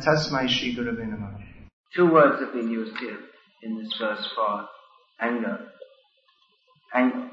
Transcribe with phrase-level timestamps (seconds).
[0.00, 1.42] Tasmai Shri Gurave Namaha.
[1.96, 3.18] Two words have been used here
[3.64, 4.68] in this verse for
[5.20, 5.66] anger.
[6.94, 7.30] Anger,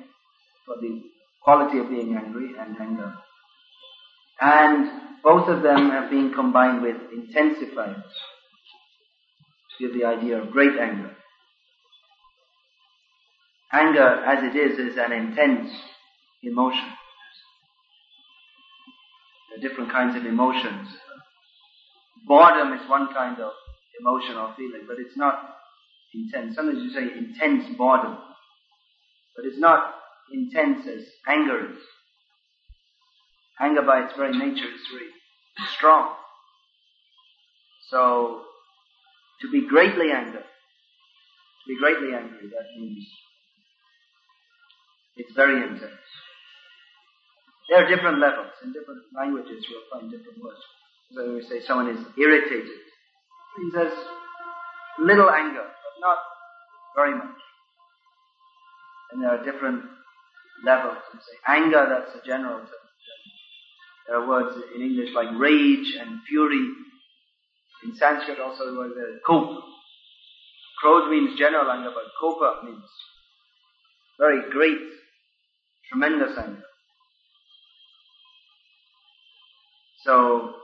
[0.66, 1.04] for the
[1.44, 3.14] quality of being angry and anger.
[4.42, 4.90] And
[5.24, 7.96] both of them have been combined with intensified
[9.78, 11.12] to give the idea of great anger.
[13.72, 15.70] Anger, as it is, is an intense
[16.42, 16.90] emotion.
[19.62, 20.88] Different kinds of emotions.
[22.28, 23.52] Boredom is one kind of
[24.00, 25.56] emotion or feeling, but it's not
[26.14, 26.56] intense.
[26.56, 28.18] Sometimes you say intense boredom,
[29.36, 29.96] but it's not
[30.32, 31.78] intense as anger is.
[33.60, 35.10] Anger by its very nature is very
[35.76, 36.16] strong.
[37.90, 38.44] So,
[39.42, 43.06] to be greatly angry, to be greatly angry, that means
[45.18, 45.92] it's very intense.
[47.70, 48.52] There are different levels.
[48.64, 50.60] In different languages you'll find different words.
[51.14, 52.66] So we say someone is irritated.
[52.66, 53.98] It means there's
[55.00, 56.18] little anger, but not
[56.96, 57.38] very much.
[59.12, 59.86] And there are different
[60.66, 60.98] levels.
[61.14, 62.86] We say anger, that's a general term.
[64.08, 66.74] There are words in English like rage and fury.
[67.84, 69.62] In Sanskrit also the word there, kopa.
[70.84, 72.84] Krodh means general anger, but kopa means
[74.18, 74.80] very great,
[75.90, 76.69] tremendous anger.
[80.04, 80.56] So,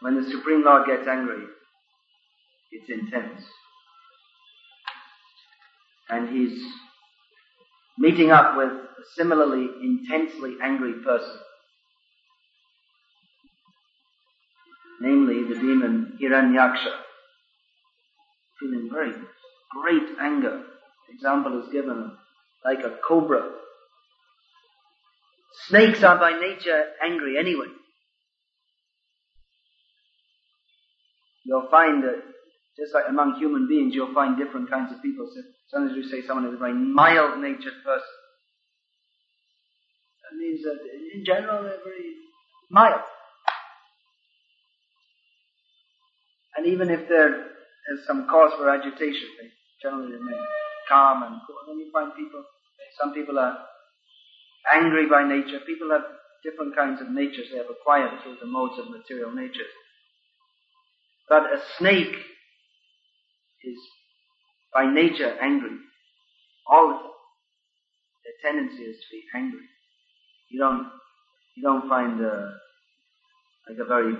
[0.00, 1.44] when the Supreme Lord gets angry,
[2.70, 3.42] it's intense.
[6.10, 6.62] And he's
[7.98, 11.38] meeting up with a similarly intensely angry person.
[15.00, 16.92] Namely, the demon Hiranyaksha.
[18.60, 19.12] Feeling very
[19.70, 20.62] great anger.
[21.10, 22.12] Example is given
[22.64, 23.50] like a cobra.
[25.68, 27.66] Snakes are by nature angry anyway.
[31.48, 32.20] You'll find that
[32.76, 35.26] just like among human beings, you'll find different kinds of people.
[35.34, 35.40] So
[35.72, 38.16] sometimes we say someone is a very mild-natured person.
[40.28, 40.76] That means that
[41.16, 42.12] in general they're very
[42.70, 43.00] mild.
[46.54, 47.32] And even if there
[47.94, 49.48] is some cause for agitation, they
[49.80, 50.44] generally remain
[50.86, 51.56] calm and cool.
[51.66, 52.44] Then you find people,
[53.00, 53.56] some people are
[54.70, 55.60] angry by nature.
[55.66, 56.04] People have
[56.44, 59.72] different kinds of natures they have acquired through the modes of material natures.
[61.28, 62.14] But a snake
[63.64, 63.76] is
[64.72, 65.76] by nature angry.
[66.70, 67.10] All of them.
[68.24, 69.66] Their tendency is to be angry.
[70.50, 70.86] You don't,
[71.56, 72.54] you don't find a,
[73.68, 74.14] like a very,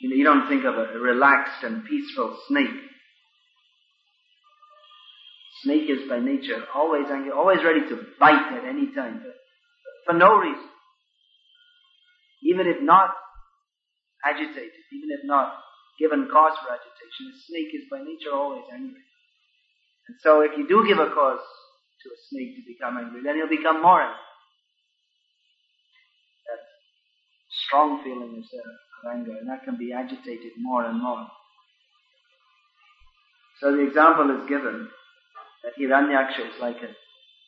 [0.00, 2.70] you, know, you don't think of a, a relaxed and peaceful snake.
[5.62, 9.22] Snake is by nature always angry, always ready to bite at any time
[10.06, 10.68] for no reason.
[12.42, 13.10] Even if not
[14.24, 15.54] agitated, even if not
[15.98, 17.32] given cause for agitation.
[17.32, 19.02] A snake is by nature always angry.
[20.08, 21.42] And so if you do give a cause
[22.02, 24.26] to a snake to become angry, then he'll become more angry.
[26.46, 26.62] That
[27.66, 31.26] strong feeling is there of anger, and that can be agitated more and more.
[33.60, 34.88] So the example is given
[35.64, 36.94] that Hiranyaksha is like an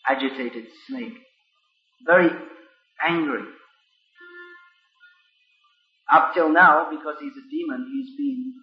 [0.08, 1.14] agitated snake,
[2.04, 2.30] very
[3.06, 3.44] angry,
[6.10, 8.54] up till now, because he's a demon, he's been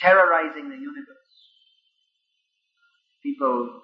[0.00, 1.16] terrorizing the universe.
[3.22, 3.80] People,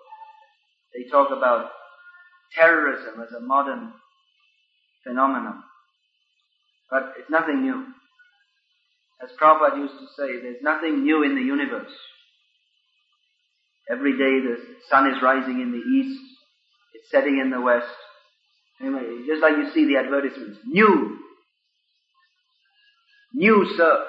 [0.95, 1.71] they talk about
[2.55, 3.93] terrorism as a modern
[5.05, 5.63] phenomenon.
[6.91, 7.87] But it's nothing new.
[9.23, 11.93] As Prabhupada used to say, there's nothing new in the universe.
[13.91, 14.57] Every day the
[14.91, 16.21] sun is rising in the east,
[16.95, 17.87] it's setting in the west.
[18.81, 21.19] Anyway, just like you see the advertisements, new,
[23.37, 24.09] new surf.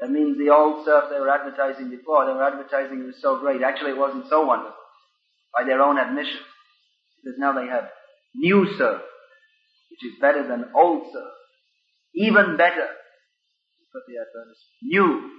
[0.00, 3.38] That means the old surf they were advertising before, they were advertising it was so
[3.38, 3.62] great.
[3.62, 4.74] Actually, it wasn't so wonderful
[5.56, 6.40] by their own admission.
[7.22, 7.84] Because now they have
[8.34, 9.02] new surf,
[9.90, 11.32] which is better than old surf.
[12.14, 12.88] Even better.
[13.92, 14.56] Put the advertisement.
[14.82, 15.30] New.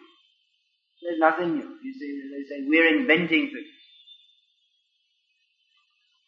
[1.02, 1.70] There's nothing new.
[1.84, 3.68] You see, they say we're inventing things.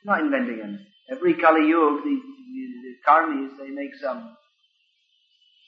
[0.05, 0.87] Not inventing anything.
[1.11, 4.35] Every Kali Yuga, the, the, the karmis, they make some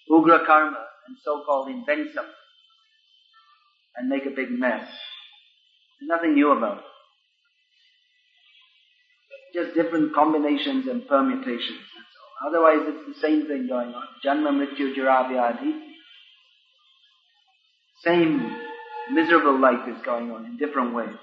[0.09, 2.33] ugra karma and so-called invent something
[3.95, 4.87] and make a big mess.
[5.99, 6.83] There's nothing new about it.
[9.53, 11.79] Just different combinations and permutations.
[11.79, 12.49] That's all.
[12.49, 14.03] Otherwise, it's the same thing going on.
[14.23, 15.79] Janma, Mrityu, Jaravyadi.
[18.03, 18.55] Same
[19.11, 21.15] miserable life is going on in different ways.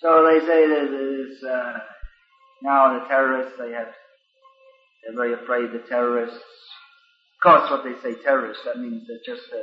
[0.00, 1.78] So they say that uh,
[2.62, 3.52] now the terrorists.
[3.58, 3.88] They have.
[5.02, 5.72] They're very afraid.
[5.72, 6.36] The terrorists.
[6.36, 8.64] Of course, what they say terrorists.
[8.64, 9.58] That means that just uh,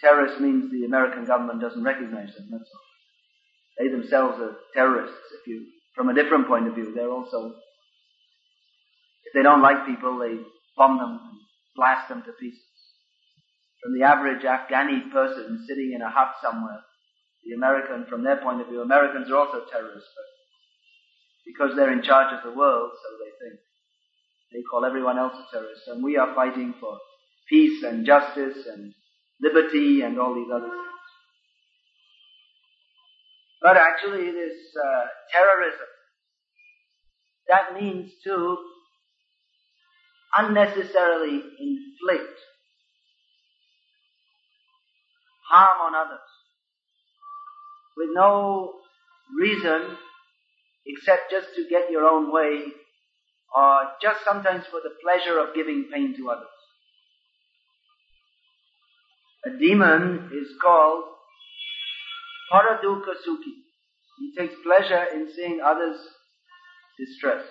[0.00, 2.48] terrorists means the American government doesn't recognize them.
[2.50, 2.80] That's all.
[3.78, 5.16] They themselves are terrorists.
[5.40, 7.54] If you, from a different point of view, they're also.
[9.24, 10.38] If they don't like people, they
[10.76, 11.38] bomb them and
[11.76, 12.60] blast them to pieces.
[13.82, 16.80] From the average Afghani person sitting in a hut somewhere,
[17.44, 20.08] the American, from their point of view, Americans are also terrorists,
[21.44, 23.60] because they're in charge of the world, so they think.
[24.54, 26.96] They call everyone else a terrorist, and we are fighting for
[27.48, 28.94] peace and justice and
[29.42, 30.84] liberty and all these other things.
[33.60, 35.88] But actually this uh, terrorism,
[37.48, 38.58] that means to
[40.38, 42.38] unnecessarily inflict
[45.50, 46.20] harm on others
[47.96, 48.74] with no
[49.36, 49.96] reason
[50.86, 52.64] except just to get your own way
[53.54, 56.48] or just sometimes for the pleasure of giving pain to others.
[59.46, 61.04] A demon is called
[62.52, 63.54] Paraduka Sukhi.
[64.18, 66.00] He takes pleasure in seeing others'
[66.98, 67.44] distress.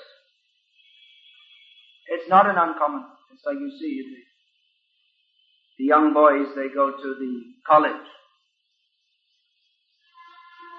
[2.07, 3.05] It's not an uncommon.
[3.33, 4.03] It's like you see
[5.77, 8.07] the, the young boys, they go to the college.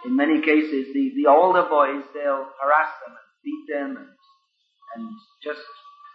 [0.05, 4.09] In many cases, the, the older boys, they'll harass them and beat them and,
[4.95, 5.09] and
[5.43, 5.61] just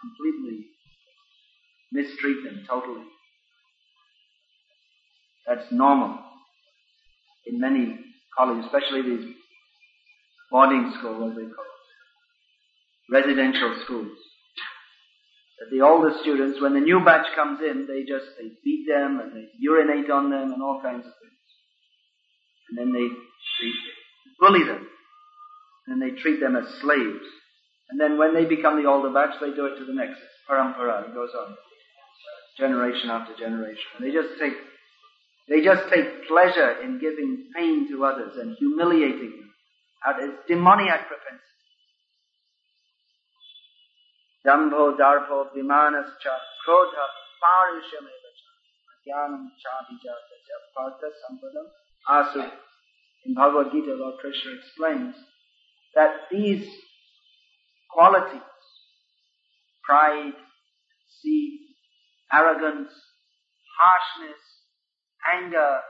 [0.00, 0.66] completely
[1.92, 3.04] mistreat them totally.
[5.46, 6.18] That's normal
[7.46, 7.98] in many
[8.36, 9.34] colleges, especially these
[10.50, 14.16] boarding schools, as they call it, residential schools.
[15.58, 19.20] That the older students, when the new batch comes in, they just they beat them
[19.20, 21.40] and they urinate on them and all kinds of things,
[22.70, 23.72] and then they, they
[24.38, 24.86] bully them,
[25.88, 27.26] and they treat them as slaves.
[27.90, 31.08] And then when they become the older batch, they do it to the next parampara.
[31.08, 31.56] It goes on,
[32.58, 33.84] generation after generation.
[33.98, 34.54] And they just take
[35.48, 39.50] they just take pleasure in giving pain to others and humiliating them.
[40.20, 41.42] Its demoniac propensity.
[44.46, 46.34] Dambho, Darpo, Vimanascha,
[46.64, 47.04] Krodha,
[47.42, 48.50] Parishamevacha,
[49.06, 51.66] Jnanam, Chadijatacha, Partha, Sampadam,
[52.08, 52.50] Asu.
[53.26, 55.14] In Bhagavad Gita, Lord Krishna explains
[55.94, 56.66] that these
[57.92, 58.40] qualities,
[59.84, 60.32] pride,
[61.08, 61.60] deceit,
[62.32, 62.92] arrogance,
[63.78, 64.40] harshness,
[65.34, 65.80] anger,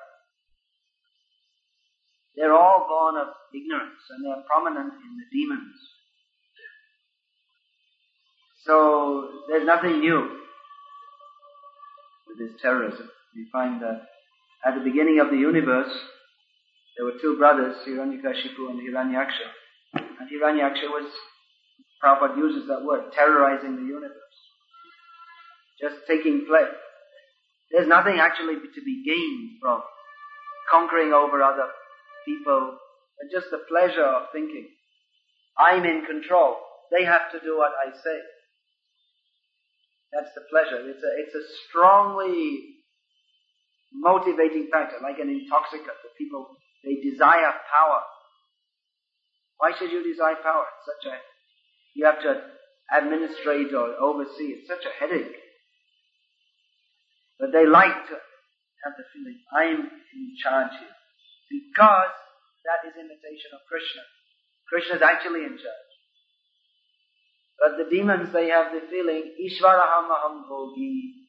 [2.36, 5.76] they're all born of ignorance and they're prominent in the demons.
[8.64, 10.38] So there's nothing new
[12.28, 13.10] with this terrorism.
[13.34, 14.06] We find that
[14.64, 15.92] at the beginning of the universe,
[16.96, 19.48] there were two brothers, Hiranyakashipu and Hiranyaksha.
[19.94, 21.10] And Hiranyaksha was,
[22.02, 24.36] Prabhupada uses that word, terrorizing the universe.
[25.80, 26.76] Just taking place.
[27.70, 29.82] There's nothing actually to be gained from
[30.70, 31.68] conquering over other
[32.24, 32.78] people,
[33.18, 34.68] but just the pleasure of thinking,
[35.58, 36.56] I'm in control.
[36.90, 38.18] They have to do what I say.
[40.12, 40.82] That's the pleasure.
[40.88, 42.82] It's a, it's a strongly
[43.94, 45.94] motivating factor, like an intoxicant.
[46.18, 46.48] People,
[46.84, 48.02] they desire power.
[49.58, 50.64] Why should you desire power?
[50.66, 51.16] It's such a,
[51.94, 52.42] you have to
[52.94, 54.58] administrate or oversee.
[54.58, 55.36] It's such a headache.
[57.38, 58.16] But they like to
[58.84, 60.96] have the feeling, I'm in charge here.
[61.50, 62.14] Because
[62.64, 64.02] that is imitation of Krishna.
[64.68, 65.90] Krishna is actually in charge.
[67.58, 71.26] But the demons, they have the feeling, Ishvaraham aham bhogi.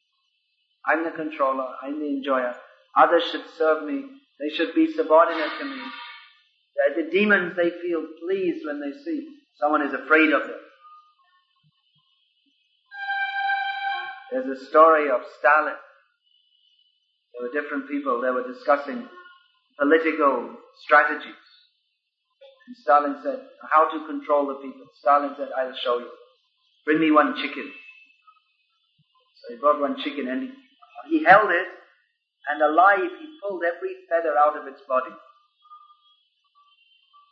[0.86, 2.54] I'm the controller, I'm the enjoyer.
[2.96, 4.04] Others should serve me.
[4.40, 5.80] They should be subordinate to me.
[6.96, 9.28] The demons, they feel pleased when they see
[9.60, 10.62] someone is afraid of them.
[14.32, 15.76] There's a story of Stalin.
[17.32, 19.06] There were different people, they were discussing
[19.78, 21.44] political strategies.
[22.66, 23.40] And Stalin said,
[23.70, 24.86] how to control the people.
[25.00, 26.10] Stalin said, I'll show you.
[26.86, 27.70] Bring me one chicken.
[29.36, 31.66] So he brought one chicken and he, he held it
[32.48, 35.12] and alive he pulled every feather out of its body.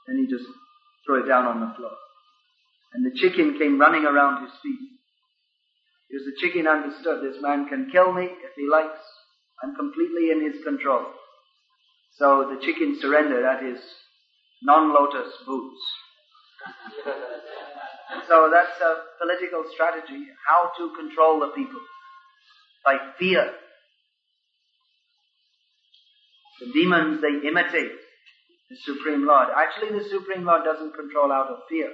[0.07, 0.49] Then he just
[1.07, 1.93] threw it down on the floor.
[2.93, 4.79] And the chicken came running around his feet.
[6.09, 8.99] Because the chicken understood this man can kill me if he likes.
[9.63, 11.07] I'm completely in his control.
[12.19, 13.79] So the chicken surrendered at his
[14.63, 15.81] non-lotus boots.
[18.29, 21.81] so that's a political strategy, how to control the people.
[22.85, 23.53] By fear.
[26.61, 27.93] The demons, they imitate.
[28.71, 29.49] the Supreme Lord.
[29.57, 31.91] Actually, the Supreme Lord doesn't control out of fear.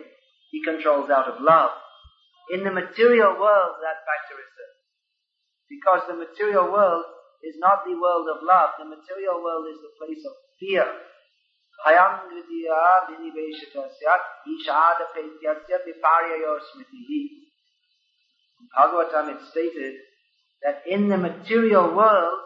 [0.50, 1.70] He controls out of love.
[2.50, 4.74] In the material world, that factor is there.
[5.68, 7.04] Because the material world
[7.42, 8.70] is not the world of love.
[8.78, 10.86] The material world is the place of fear.
[18.58, 19.94] In Bhagavatam it's stated
[20.62, 22.38] that in the material world,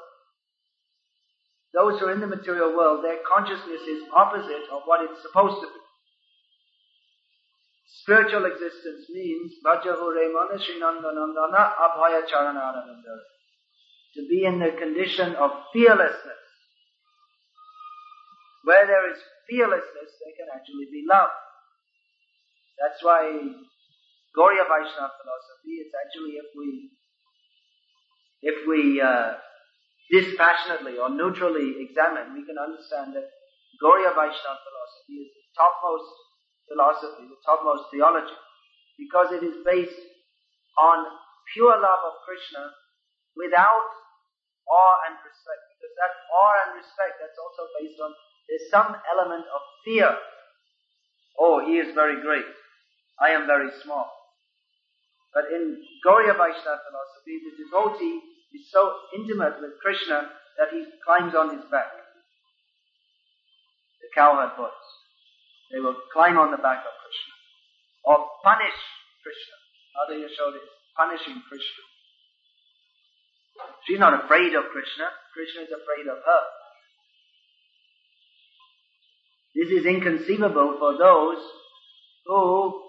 [1.72, 5.60] those who are in the material world, their consciousness is opposite of what it's supposed
[5.60, 5.79] to be.
[8.02, 9.52] Spiritual existence means.
[14.14, 16.40] To be in the condition of fearlessness.
[18.64, 21.30] Where there is fearlessness, there can actually be love.
[22.80, 23.28] That's why
[24.36, 26.90] Gauriya Vaishnava philosophy is actually if we
[28.42, 29.36] if we uh,
[30.10, 33.28] dispassionately or neutrally examine, we can understand that
[33.82, 36.29] Gauriya Vaishnava philosophy is the topmost
[36.70, 38.38] philosophy, the topmost theology,
[38.94, 39.98] because it is based
[40.78, 41.02] on
[41.50, 42.70] pure love of Krishna
[43.34, 43.88] without
[44.70, 45.62] awe and respect.
[45.74, 48.14] Because that awe and respect, that's also based on,
[48.46, 50.14] there's some element of fear.
[51.34, 52.46] Oh, he is very great.
[53.18, 54.06] I am very small.
[55.34, 58.18] But in Gauriya Vaishnava philosophy, the devotee
[58.54, 61.90] is so intimate with Krishna that he climbs on his back.
[64.02, 64.99] The cowherd boys.
[65.70, 67.34] They will climb on the back of Krishna.
[68.04, 68.78] Or punish
[69.22, 69.56] Krishna.
[69.94, 71.84] Mother Yashoda is punishing Krishna.
[73.86, 75.06] She's not afraid of Krishna.
[75.34, 76.42] Krishna is afraid of her.
[79.54, 81.42] This is inconceivable for those
[82.26, 82.82] who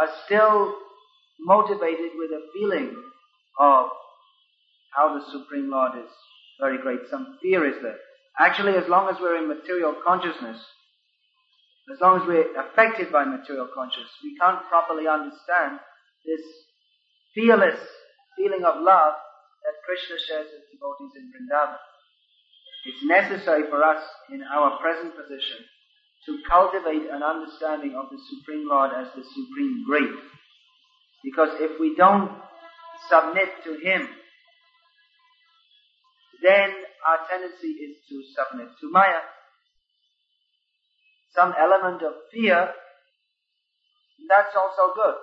[0.00, 0.74] are still
[1.40, 2.94] motivated with a feeling
[3.58, 3.86] of
[4.90, 6.10] how the Supreme Lord is
[6.60, 7.00] very great.
[7.10, 7.98] Some fear is there.
[8.38, 10.58] Actually, as long as we're in material consciousness,
[11.92, 15.78] as long as we're affected by material consciousness, we can't properly understand
[16.26, 16.42] this
[17.34, 17.78] fearless
[18.34, 19.14] feeling of love
[19.62, 21.78] that Krishna shares with devotees in Vrindavan.
[22.86, 25.62] It's necessary for us in our present position
[26.26, 30.10] to cultivate an understanding of the Supreme Lord as the Supreme Great.
[31.22, 32.30] Because if we don't
[33.08, 34.08] submit to Him,
[36.42, 36.70] then
[37.06, 39.22] our tendency is to submit to Maya
[41.34, 42.70] some element of fear,
[44.28, 45.14] that's also good.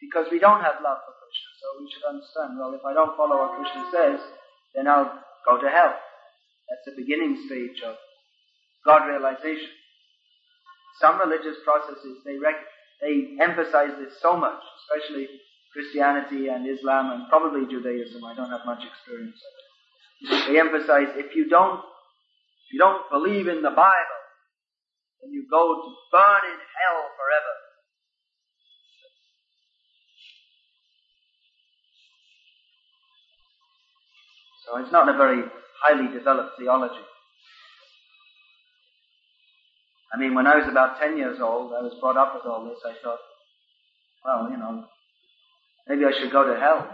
[0.00, 1.50] Because we don't have love for Krishna.
[1.62, 4.20] So we should understand, well, if I don't follow what Krishna says,
[4.74, 5.94] then I'll go to hell.
[6.68, 7.96] That's the beginning stage of
[8.84, 9.70] God realization.
[11.00, 12.66] Some religious processes, they, rec-
[13.00, 15.28] they emphasize this so much, especially
[15.72, 18.24] Christianity and Islam and probably Judaism.
[18.24, 20.48] I don't have much experience it.
[20.48, 24.21] They emphasize if you don't, if you don't believe in the Bible,
[25.22, 27.54] and you go to burn in hell forever.
[34.66, 35.42] So it's not a very
[35.82, 37.06] highly developed theology.
[40.12, 42.64] I mean, when I was about 10 years old, I was brought up with all
[42.68, 42.78] this.
[42.84, 43.18] I thought,
[44.24, 44.84] well, you know,
[45.88, 46.84] maybe I should go to hell.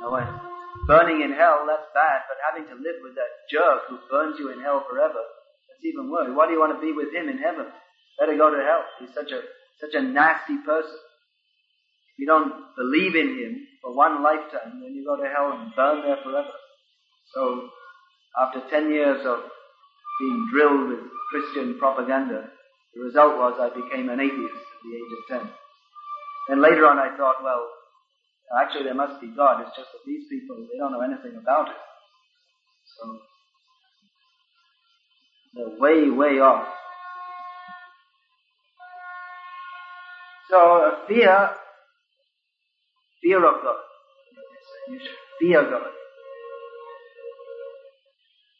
[0.00, 0.24] No way.
[0.86, 4.50] Burning in hell, that's bad, but having to live with that jerk who burns you
[4.50, 5.22] in hell forever,
[5.84, 6.30] even worse.
[6.32, 7.66] Why do you want to be with him in heaven?
[8.18, 8.84] Better go to hell.
[9.00, 9.40] He's such a
[9.80, 10.98] such a nasty person.
[12.12, 15.74] If you don't believe in him for one lifetime, then you go to hell and
[15.74, 16.54] burn there forever.
[17.34, 17.70] So,
[18.38, 19.40] after ten years of
[20.20, 22.50] being drilled with Christian propaganda,
[22.94, 25.50] the result was I became an atheist at the age of ten.
[26.48, 27.66] Then later on I thought, well,
[28.60, 29.62] actually there must be God.
[29.62, 31.80] It's just that these people, they don't know anything about it.
[32.98, 33.18] So
[35.54, 36.66] they're way, way off.
[40.48, 41.50] So fear,
[43.22, 43.76] fear of God.
[44.88, 45.90] You should fear God.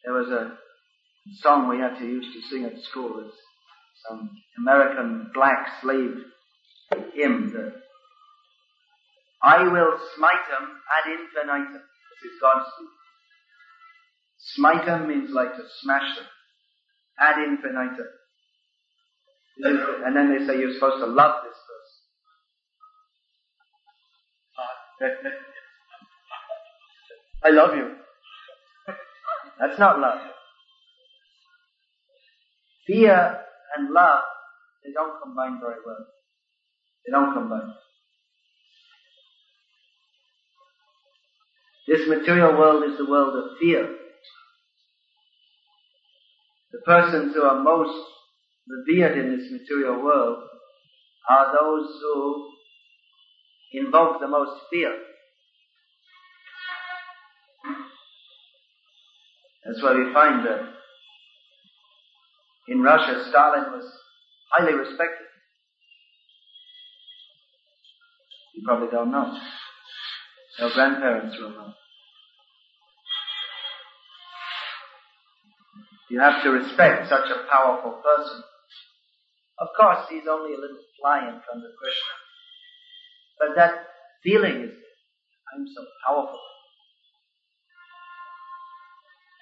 [0.04, 0.58] There was a
[1.40, 3.24] song we had to used to sing at school.
[3.26, 3.36] It's
[4.08, 6.16] some American black slave
[7.14, 7.52] hymn.
[7.52, 7.74] The,
[9.42, 10.68] I will smite them
[10.98, 11.72] ad infinitum.
[11.72, 12.66] This is God's.
[14.38, 16.26] Smite them means like to smash them
[17.18, 18.06] ad infinitum.
[20.04, 21.58] And then they say you're supposed to love this
[25.00, 25.32] person.
[27.44, 27.96] I love you.
[29.60, 30.20] That's not love.
[32.86, 33.40] Fear
[33.76, 34.22] and love,
[34.84, 36.06] they don't combine very well.
[37.06, 37.74] They don't combine.
[41.86, 43.96] This material world is the world of fear.
[46.72, 47.96] The persons who are most
[48.68, 50.38] revered in this material world
[51.28, 52.48] are those who
[53.72, 54.94] invoke the most fear.
[59.64, 60.60] That's why we find that
[62.68, 63.84] in Russia, Stalin was
[64.52, 65.26] highly respected.
[68.54, 69.38] You probably don't know.
[70.58, 71.72] Your grandparents will know.
[76.12, 78.44] You have to respect such a powerful person.
[79.58, 82.14] Of course, he's only a little client of Krishna.
[83.40, 83.86] But that
[84.22, 84.76] feeling is,
[85.48, 86.38] I'm so powerful.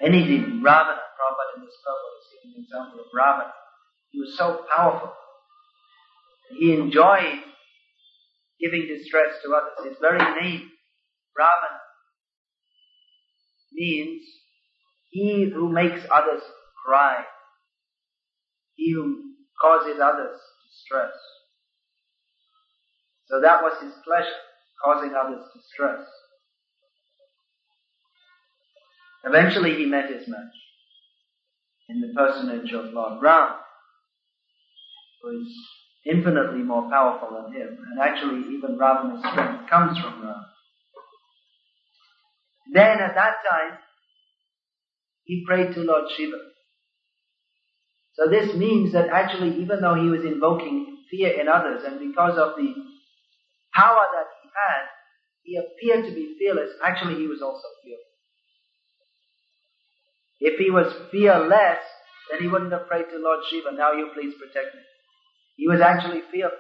[0.01, 3.53] Anything, Ravana, Prabhupada in this purport is giving an example of Ravana.
[4.11, 5.13] He was so powerful.
[6.57, 7.43] He enjoyed
[8.61, 9.91] giving distress to others.
[9.91, 10.71] His very name,
[11.37, 11.81] Ravana,
[13.73, 14.23] means
[15.11, 16.43] he who makes others
[16.85, 17.25] cry.
[18.75, 19.23] He who
[19.61, 21.13] causes others distress.
[23.29, 24.41] So that was his pleasure,
[24.85, 26.07] causing others distress.
[29.25, 30.57] Eventually he met his match
[31.89, 33.55] in the personage of Lord Ram,
[35.23, 35.53] who is
[36.07, 40.45] infinitely more powerful than him, and actually even Ravana's strength comes from Ram.
[42.73, 43.79] Then at that time,
[45.25, 46.39] he prayed to Lord Shiva.
[48.21, 52.37] So this means that actually even though he was invoking fear in others and because
[52.37, 52.75] of the
[53.73, 54.85] power that he had,
[55.43, 58.05] he appeared to be fearless, actually he was also fearful.
[60.41, 61.81] If he was fearless,
[62.31, 64.83] then he wouldn't have prayed to Lord Shiva, now you please protect me.
[65.57, 66.59] He was actually fearful.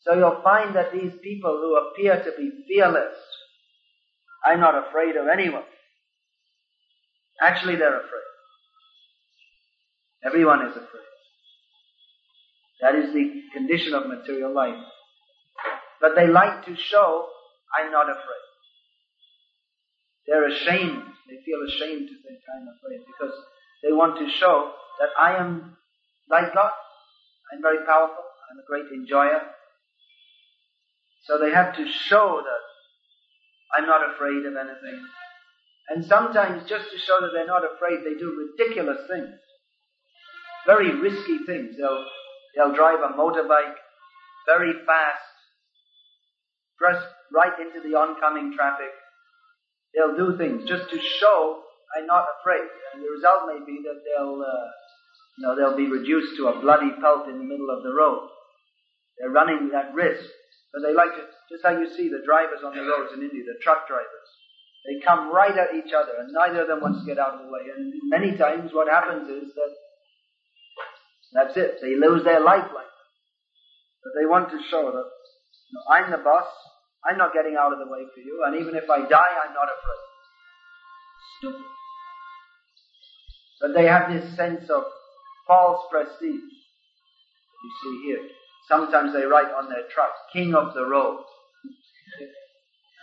[0.00, 3.14] So you'll find that these people who appear to be fearless,
[4.44, 5.62] I'm not afraid of anyone.
[7.40, 8.29] Actually they're afraid.
[10.24, 11.10] Everyone is afraid.
[12.80, 14.76] That is the condition of material life.
[16.00, 17.26] But they like to show,
[17.76, 18.46] I'm not afraid.
[20.26, 21.02] They're ashamed.
[21.28, 23.34] They feel ashamed to say, I'm afraid because
[23.82, 25.76] they want to show that I am
[26.28, 26.72] like God.
[27.52, 28.24] I'm very powerful.
[28.50, 29.40] I'm a great enjoyer.
[31.24, 35.06] So they have to show that I'm not afraid of anything.
[35.88, 39.30] And sometimes just to show that they're not afraid, they do ridiculous things
[40.66, 41.76] very risky things.
[41.76, 42.04] They'll,
[42.56, 43.74] they'll drive a motorbike
[44.46, 45.30] very fast,
[46.78, 48.90] press right into the oncoming traffic.
[49.94, 51.62] They'll do things just to show
[51.96, 52.66] I'm not afraid.
[52.94, 54.68] And the result may be that they'll, uh,
[55.38, 58.30] you know, they'll be reduced to a bloody pelt in the middle of the road.
[59.18, 60.22] They're running that risk.
[60.72, 63.42] But they like to, just how you see the drivers on the roads in India,
[63.42, 64.28] the truck drivers.
[64.86, 67.42] They come right at each other and neither of them wants to get out of
[67.42, 67.66] the way.
[67.74, 69.72] And many times what happens is that
[71.32, 71.78] that's it.
[71.80, 73.10] They lose their life like that.
[74.02, 75.08] But they want to show that
[75.70, 76.46] you know, I'm the boss.
[77.04, 78.42] I'm not getting out of the way for you.
[78.44, 80.04] And even if I die, I'm not afraid.
[81.38, 81.66] Stupid.
[83.60, 84.84] But they have this sense of
[85.46, 86.50] false prestige.
[87.62, 88.28] You see here.
[88.68, 91.24] Sometimes they write on their trucks, King of the Road.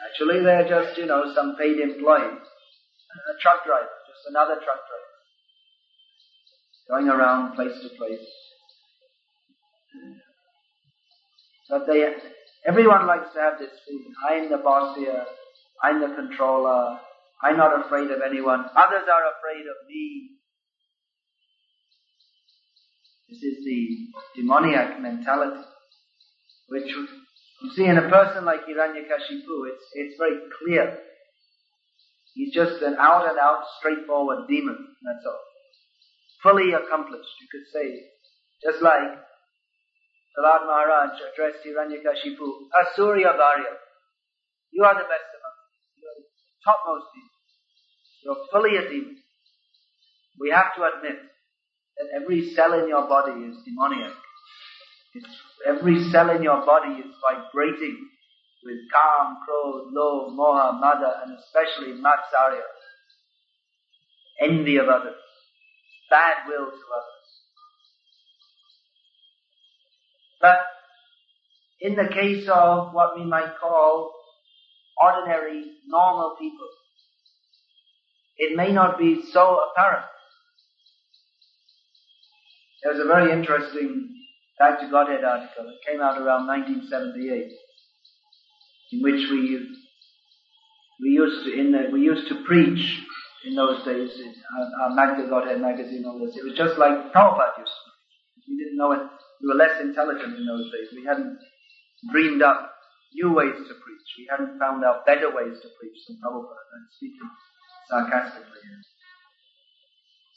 [0.10, 2.38] Actually, they're just, you know, some paid employee.
[2.38, 5.07] A truck driver, just another truck driver
[6.90, 8.26] going around place to place.
[11.70, 12.06] But they,
[12.66, 14.14] everyone likes to have this feeling.
[14.28, 15.26] I'm the boss here.
[15.84, 17.00] I'm the controller.
[17.44, 18.62] I'm not afraid of anyone.
[18.62, 20.30] Others are afraid of me.
[23.30, 25.62] This is the demoniac mentality,
[26.70, 27.08] which you
[27.76, 30.98] see in a person like Hiranyakashipu, it's, it's very clear.
[32.34, 35.47] He's just an out and out straightforward demon, that's all
[36.44, 37.88] fully accomplished, you could say.
[38.64, 39.18] Just like
[40.38, 43.74] Prahlad Maharaj addressed Hiranyakashipu, Asurya Varya,
[44.72, 45.74] you are the best among us.
[45.98, 46.26] You are the
[46.66, 47.38] topmost demon.
[48.24, 49.18] You are fully a demon.
[50.40, 51.18] We have to admit
[51.98, 54.14] that every cell in your body is demoniac.
[55.16, 55.30] It's,
[55.66, 57.98] every cell in your body is vibrating
[58.64, 62.62] with Kam, Krodh, Lobh, Moha, Mada, and especially Matsarya.
[64.42, 65.16] Envy of others
[66.10, 67.28] bad will to others.
[70.42, 70.60] But
[71.82, 74.14] in the case of what we might call
[75.02, 76.68] ordinary, normal people,
[78.38, 80.06] it may not be so apparent.
[82.84, 84.18] There was a very interesting
[84.60, 87.52] Back to Godhead article that came out around 1978,
[88.92, 89.68] in which we
[91.00, 93.06] we used to in the, we used to preach
[93.46, 96.36] in those days, it, our, uh, our uh, Back to Godhead magazine, all this.
[96.36, 97.92] It was just like Prabhupada used to.
[98.50, 99.04] We didn't know it.
[99.42, 100.90] We were less intelligent in those days.
[100.96, 101.38] We hadn't
[102.12, 102.74] dreamed up
[103.14, 104.08] new ways to preach.
[104.18, 106.66] We hadn't found out better ways to preach than Prabhupada.
[106.74, 107.30] I'm speaking
[107.90, 108.62] sarcastically.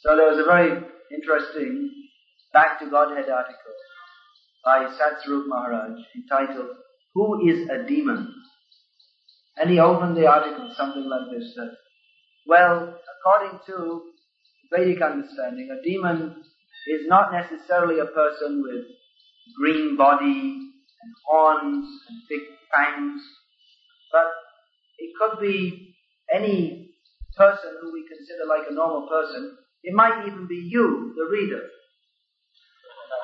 [0.01, 0.83] So there was a very
[1.13, 1.91] interesting
[2.53, 3.77] Back to Godhead article
[4.65, 6.71] by Satsvarup Maharaj entitled,
[7.15, 8.35] Who is a Demon?
[9.57, 11.71] And he opened the article something like this, that,
[12.47, 14.03] well, according to
[14.73, 16.43] Vedic understanding, a demon
[16.89, 18.85] is not necessarily a person with
[19.57, 20.73] green body
[21.03, 22.41] and horns and big
[22.73, 23.23] fangs,
[24.13, 24.27] but
[24.99, 25.95] it could be
[26.33, 26.91] any
[27.37, 29.57] person who we consider like a normal person.
[29.83, 31.63] It might even be you, the reader.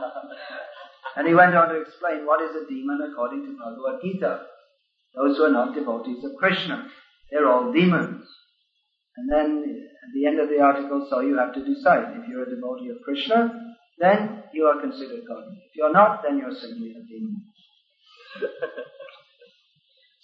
[1.17, 4.41] And he went on to explain what is a demon according to Bhagavad Gita.
[5.15, 6.89] Those who are not devotees of Krishna,
[7.31, 8.27] they're all demons.
[9.17, 12.17] And then at the end of the article, so you have to decide.
[12.21, 15.57] If you're a devotee of Krishna, then you are considered godly.
[15.71, 17.43] If you're not, then you're simply a demon.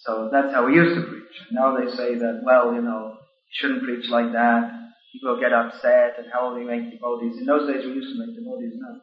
[0.04, 1.36] so that's how we used to preach.
[1.50, 4.70] Now they say that, well, you know, you shouldn't preach like that.
[5.12, 7.38] People get upset and how will we make devotees?
[7.38, 9.00] In those days we used to make devotees now.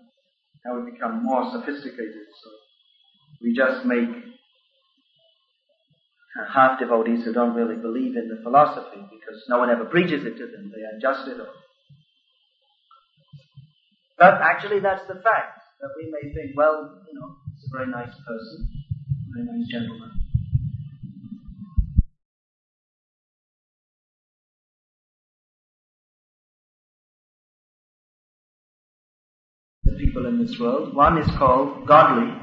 [0.66, 2.28] Now we become more sophisticated.
[2.44, 2.50] So
[3.42, 4.10] we just make
[6.48, 10.38] half devotees who don't really believe in the philosophy because no one ever preaches it
[10.38, 10.72] to them.
[10.74, 11.54] They adjust it all.
[14.18, 17.90] But actually that's the fact that we may think, well, you know, it's a very
[17.90, 18.70] nice person,
[19.34, 20.12] very nice gentleman.
[29.84, 30.94] The people in this world.
[30.94, 32.34] One is called godly.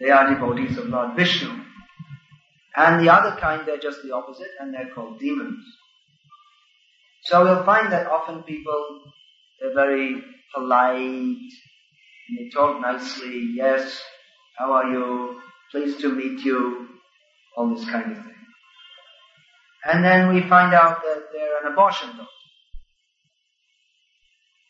[0.00, 1.57] They are devotees of Lord Vishnu.
[2.78, 5.64] And the other kind, they're just the opposite, and they're called demons.
[7.24, 9.00] So we'll find that often people,
[9.60, 10.22] they're very
[10.54, 14.00] polite, and they talk nicely, yes,
[14.56, 15.40] how are you,
[15.72, 16.86] pleased to meet you,
[17.56, 18.34] all this kind of thing.
[19.84, 22.26] And then we find out that they're an abortion doctor.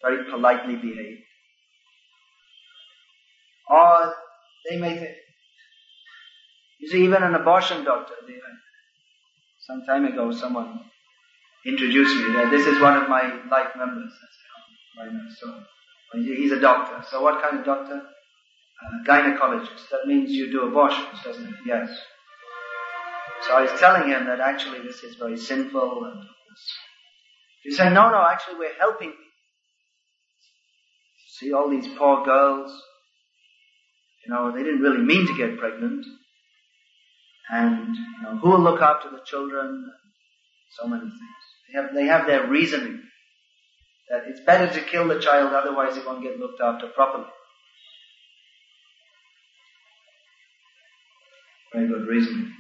[0.02, 1.22] Very politely behaved.
[3.68, 4.14] Or
[4.68, 5.16] they may think,
[6.78, 8.14] you see, even an abortion doctor,
[9.60, 10.80] some time ago someone
[11.66, 14.12] introduced me that this is one of my life members.
[15.00, 15.64] I said, oh,
[16.12, 17.04] so he's a doctor.
[17.10, 18.02] So what kind of doctor?
[19.06, 19.88] Gynecologist.
[19.90, 21.54] That means you do abortions, doesn't it?
[21.66, 21.90] Yes.
[23.46, 26.24] So I was telling him that actually this is very sinful and
[27.62, 29.24] he said, no, no, actually we're helping people.
[31.38, 32.70] See all these poor girls,
[34.24, 36.06] you know, they didn't really mean to get pregnant.
[37.50, 39.66] And, you know, who will look after the children?
[39.66, 39.84] and
[40.78, 41.12] So many things.
[41.66, 43.02] They have, they have their reasoning
[44.10, 47.26] that it's better to kill the child, otherwise it won't get looked after properly.
[51.72, 52.52] Very good reasoning.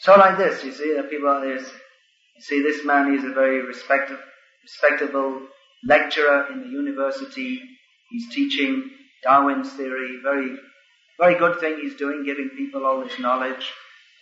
[0.00, 3.62] So like this, you see, the people there's, you see, this man is a very
[3.62, 4.22] respectable,
[4.62, 5.42] respectable
[5.86, 7.60] lecturer in the university.
[8.10, 8.90] He's teaching
[9.22, 10.56] Darwin's theory, very,
[11.18, 13.72] very good thing he's doing, giving people all this knowledge.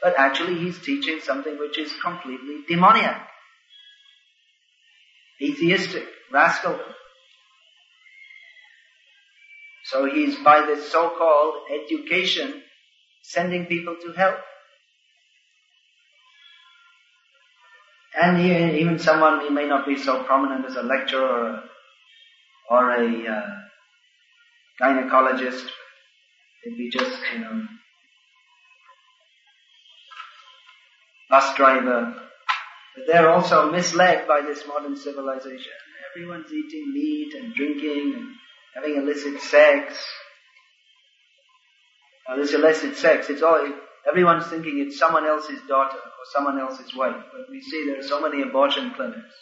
[0.02, 3.28] But actually he's teaching something which is completely demoniac.
[5.42, 6.78] Atheistic, rascal.
[9.84, 12.62] So he's by this so-called education
[13.22, 14.36] sending people to hell.
[18.20, 21.62] And he, even someone, he may not be so prominent as a lecturer
[22.70, 23.67] or a, or a uh,
[24.80, 25.66] gynecologist.
[26.64, 27.62] It'd be just, you know,
[31.30, 32.14] bus driver.
[32.96, 35.72] But they're also misled by this modern civilization.
[36.14, 38.26] Everyone's eating meat and drinking and
[38.74, 39.94] having illicit sex.
[42.28, 43.72] Now this illicit sex, it's all,
[44.08, 47.16] everyone's thinking it's someone else's daughter or someone else's wife.
[47.32, 49.34] But we see there are so many abortion clinics.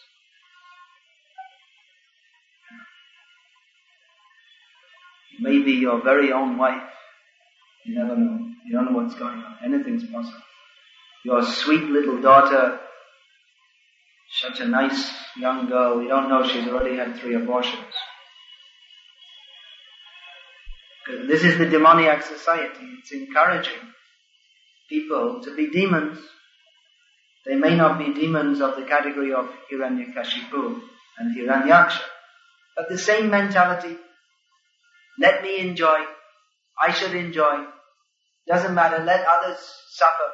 [5.40, 6.83] Maybe your very own wife.
[7.85, 8.38] You never know.
[8.66, 9.57] You don't know what's going on.
[9.64, 10.42] Anything's possible.
[11.25, 12.81] Your sweet little daughter,
[14.31, 17.92] such a nice young girl, you don't know she's already had three abortions.
[21.29, 22.87] This is the demoniac society.
[22.99, 23.81] It's encouraging
[24.88, 26.18] people to be demons.
[27.44, 30.81] They may not be demons of the category of Hiranyakashipu
[31.18, 32.01] and Hiranyaksha,
[32.77, 33.96] but the same mentality
[35.18, 35.98] let me enjoy.
[36.81, 37.66] I should enjoy.
[38.46, 39.02] Doesn't matter.
[39.02, 39.59] Let others
[39.90, 40.31] suffer.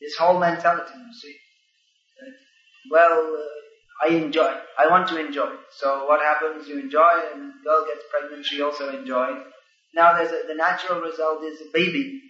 [0.00, 1.36] This whole mentality, you see.
[2.90, 4.52] Well, uh, I enjoy.
[4.78, 5.50] I want to enjoy.
[5.78, 6.68] So what happens?
[6.68, 8.44] You enjoy, and girl gets pregnant.
[8.46, 9.42] She also enjoys.
[9.94, 12.20] Now, there's a, the natural result is a baby.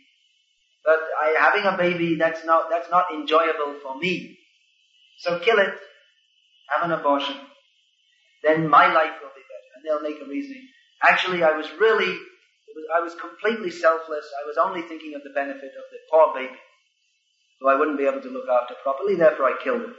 [0.84, 4.38] But I, having a baby, that's not that's not enjoyable for me.
[5.18, 5.74] So kill it.
[6.68, 7.36] Have an abortion.
[8.44, 9.70] Then my life will be better.
[9.74, 10.68] And they'll make a reasoning.
[11.02, 14.26] Actually, I was really, was, I was completely selfless.
[14.42, 16.58] I was only thinking of the benefit of the poor baby,
[17.60, 19.14] who I wouldn't be able to look after properly.
[19.16, 19.94] Therefore, I killed him.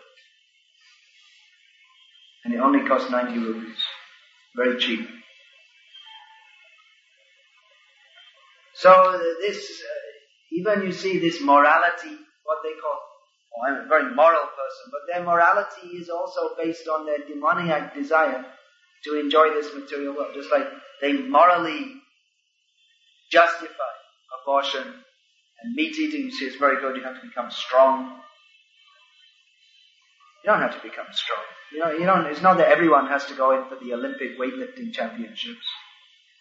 [2.48, 3.78] and it only cost 90 rupees.
[4.56, 5.06] Very cheap.
[8.74, 13.02] So this, uh, even you see this morality, what they call,
[13.54, 17.94] oh, I'm a very moral person, but their morality is also based on their demoniac
[17.94, 18.46] desire
[19.04, 20.34] to enjoy this material world.
[20.34, 20.68] Just like
[21.02, 21.94] they morally
[23.32, 23.94] justify
[24.42, 24.84] abortion
[25.62, 26.26] and meat eating.
[26.26, 26.96] You see, it's very good.
[26.96, 28.22] You have to become strong.
[30.44, 31.44] You don't have to become strong.
[31.74, 34.40] You know, you don't, it's not that everyone has to go in for the Olympic
[34.40, 35.66] weightlifting championships.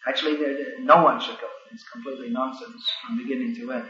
[0.07, 0.37] Actually,
[0.79, 1.49] no one should go.
[1.73, 3.89] It's completely nonsense from beginning to end.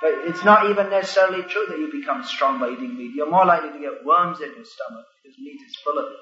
[0.00, 3.12] But it's not even necessarily true that you become strong by eating meat.
[3.14, 6.18] You're more likely to get worms in your stomach because meat is full of it.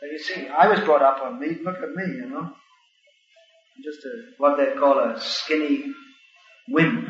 [0.00, 1.62] So you see, I was brought up on meat.
[1.62, 2.52] Look at me, you know.
[3.76, 5.92] I'm just a, what they call a skinny
[6.68, 7.08] wimp.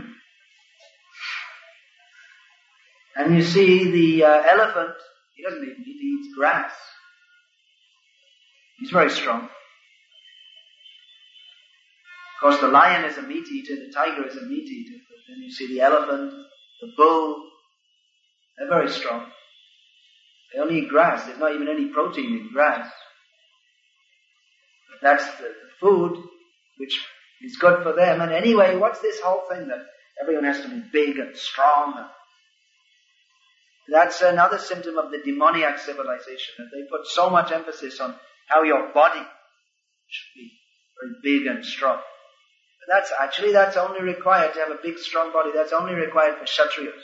[3.17, 4.95] And you see the uh, elephant,
[5.35, 6.73] he doesn't eat meat, he eats grass.
[8.79, 9.45] He's very strong.
[12.35, 15.17] Of course, the lion is a meat eater, the tiger is a meat eater, but
[15.29, 16.31] then you see the elephant,
[16.83, 17.43] the bull,
[18.59, 19.31] they're very strong.
[20.57, 21.27] They only eat grass.
[21.27, 22.91] There's not even any protein in grass.
[24.91, 26.17] But that's the, food
[26.79, 26.99] which
[27.43, 28.23] is good for them.
[28.23, 29.85] And anyway, what's this whole thing that
[30.19, 32.09] everyone has to be big and strong
[33.89, 36.55] that's another symptom of the demoniac civilization.
[36.59, 38.15] That they put so much emphasis on
[38.49, 39.21] how your body
[40.09, 40.53] should be
[41.01, 41.97] very big and strong.
[41.97, 45.51] But that's actually, that's only required to have a big strong body.
[45.55, 47.03] That's only required for Kshatriyas.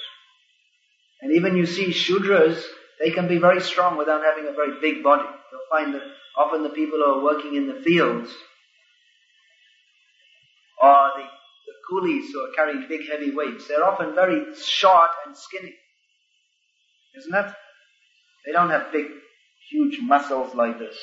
[1.21, 2.61] And even you see Shudras,
[3.03, 5.29] they can be very strong without having a very big body.
[5.51, 6.03] You'll find that
[6.39, 8.31] often the people who are working in the fields,
[10.81, 15.37] or the, the coolies who are carrying big heavy weights, they're often very short and
[15.37, 15.75] skinny.
[17.19, 17.57] Isn't that?
[18.47, 19.07] They don't have big,
[19.69, 20.97] huge muscles like this.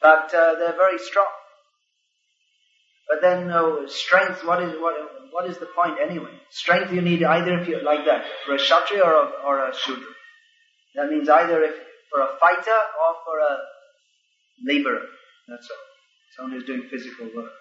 [0.00, 1.33] But uh, they're very strong.
[3.14, 4.94] But then uh, strength, what is, what,
[5.30, 6.32] what is the point anyway?
[6.50, 9.72] Strength you need either if you're like that, for a Kshatriya or a, or a
[9.72, 10.10] Shudra.
[10.96, 11.76] That means either if,
[12.10, 13.58] for a fighter or for a
[14.66, 15.06] laborer.
[15.46, 15.84] That's all.
[16.36, 17.52] Someone who's doing physical work.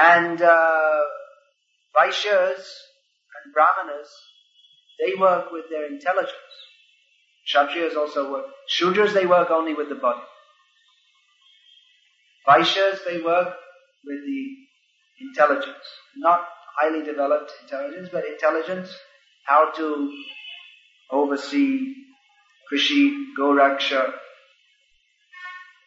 [0.00, 1.00] And uh,
[1.94, 2.64] Vaishyas
[3.44, 4.08] and Brahmanas
[4.98, 6.32] they work with their intelligence.
[7.52, 8.46] Kshatriyas also work.
[8.74, 10.22] Shudras, they work only with the body.
[12.48, 13.54] Vaishyas, they work
[14.04, 14.56] with the
[15.20, 15.84] intelligence.
[16.16, 16.46] Not
[16.80, 18.94] highly developed intelligence, but intelligence,
[19.44, 20.12] how to
[21.10, 21.94] oversee
[22.70, 24.12] Krishi, Goraksha,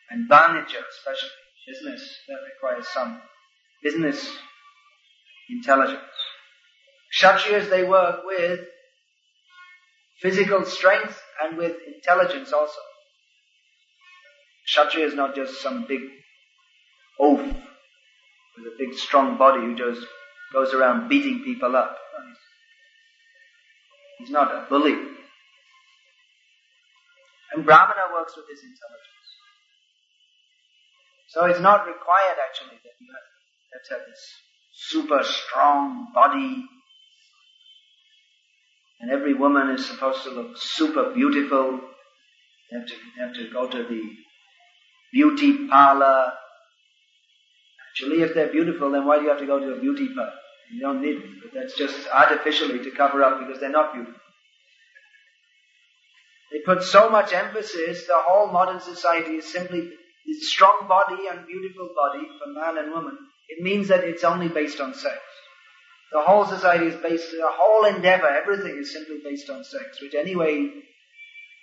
[0.10, 1.30] and Vanija especially,
[1.68, 3.22] business, that requires some
[3.84, 4.30] business
[5.50, 6.02] intelligence.
[7.18, 8.62] Kshatriyas, they work with
[10.22, 12.80] physical strength and with intelligence also.
[14.66, 16.02] Kshatriya is not just some big
[17.20, 17.42] oaf
[18.58, 20.06] with a big strong body who just
[20.54, 21.98] goes around beating people up.
[24.20, 24.94] He's not a bully.
[27.54, 29.28] And Brahmana works with his intelligence.
[31.30, 34.22] So it's not required actually that you have, have this
[34.74, 36.66] super strong body
[39.02, 41.80] and every woman is supposed to look super beautiful.
[42.72, 44.02] Have to, they have to go to the
[45.12, 46.34] beauty parlor.
[47.92, 50.32] Actually, if they're beautiful, then why do you have to go to a beauty parlor?
[50.74, 51.30] You don't need it.
[51.42, 54.20] But that's just artificially to cover up because they're not beautiful.
[56.52, 59.90] They put so much emphasis, the whole modern society is simply
[60.26, 63.18] this strong body and beautiful body for man and woman.
[63.48, 65.18] It means that it's only based on sex.
[66.12, 70.14] The whole society is based, the whole endeavor, everything is simply based on sex, which
[70.14, 70.70] anyway,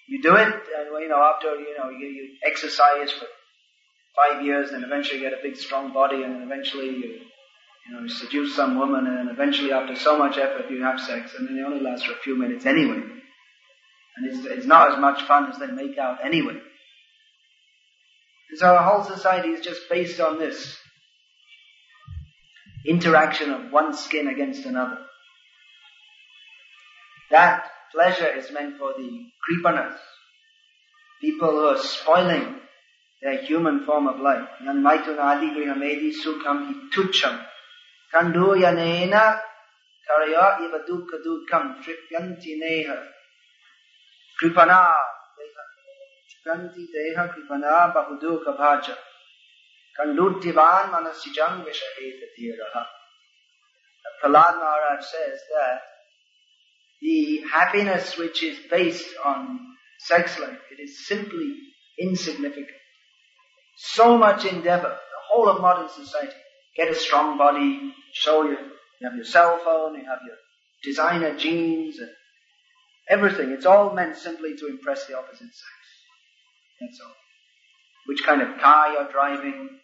[0.09, 3.27] you do it, and you know, after, you know, you, you exercise for
[4.21, 7.11] five years, and eventually get a big strong body, and eventually you,
[7.87, 11.35] you know, seduce some woman, and then eventually after so much effort you have sex,
[11.39, 13.03] and then it only lasts for a few minutes anyway.
[14.17, 16.59] And it's, it's not as much fun as they make out anyway.
[18.57, 20.77] So our whole society is just based on this.
[22.87, 24.99] interaction of one skin against another.
[27.31, 29.11] That pleasure is meant for the
[29.45, 29.97] kripanas,
[31.21, 32.57] people who are spoiling
[33.21, 34.49] their human form of life.
[34.65, 37.45] Yanmaituna adigriham sukham hitucham.
[38.15, 39.41] Kanduyanena
[40.07, 42.99] karaya iva dukkha dukkam tripyanti neha.
[44.41, 44.93] Kripana
[46.31, 48.97] tripyanti deha kripana bahudukha bhaja.
[49.99, 52.87] Kandurtivan manasijam vishahethatiraha.
[54.23, 55.81] Prahlad Maharaj says that
[57.01, 59.59] the happiness which is based on
[60.01, 61.55] sex life, it is simply
[61.99, 62.69] insignificant.
[63.81, 66.35] So much endeavor, the whole of modern society,
[66.77, 68.59] get a strong body, show you,
[69.01, 70.37] you have your cell phone, you have your
[70.83, 72.11] designer jeans, and
[73.09, 73.51] everything.
[73.51, 75.79] It's all meant simply to impress the opposite sex.
[76.81, 77.15] That's all.
[78.07, 79.79] Which kind of car you're driving,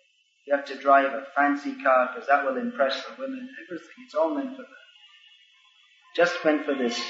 [0.48, 3.94] you have to drive a fancy car because that will impress the women, everything.
[4.06, 6.16] It's all meant for that.
[6.16, 7.00] Just meant for this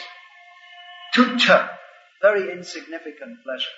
[1.17, 1.71] tucha,
[2.21, 3.71] very insignificant pleasure.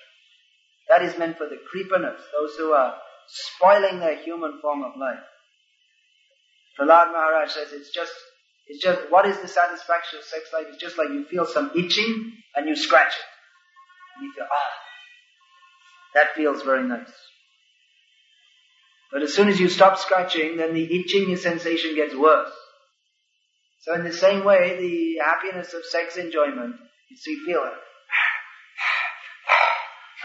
[0.89, 2.95] That is meant for the kripanas, those who are
[3.29, 5.25] spoiling their human form of life.
[6.79, 8.13] Prahlad Maharaj says it's just,
[8.69, 10.67] it's just, what is the satisfaction of sex life?
[10.69, 13.25] It's just like you feel some itching and you scratch it.
[14.17, 14.73] And you feel, ah,
[16.15, 17.13] that feels very nice.
[19.11, 22.53] But as soon as you stop scratching, then the itching sensation gets worse.
[23.81, 26.77] So in the same way, the happiness of sex enjoyment
[27.09, 27.73] you feel it.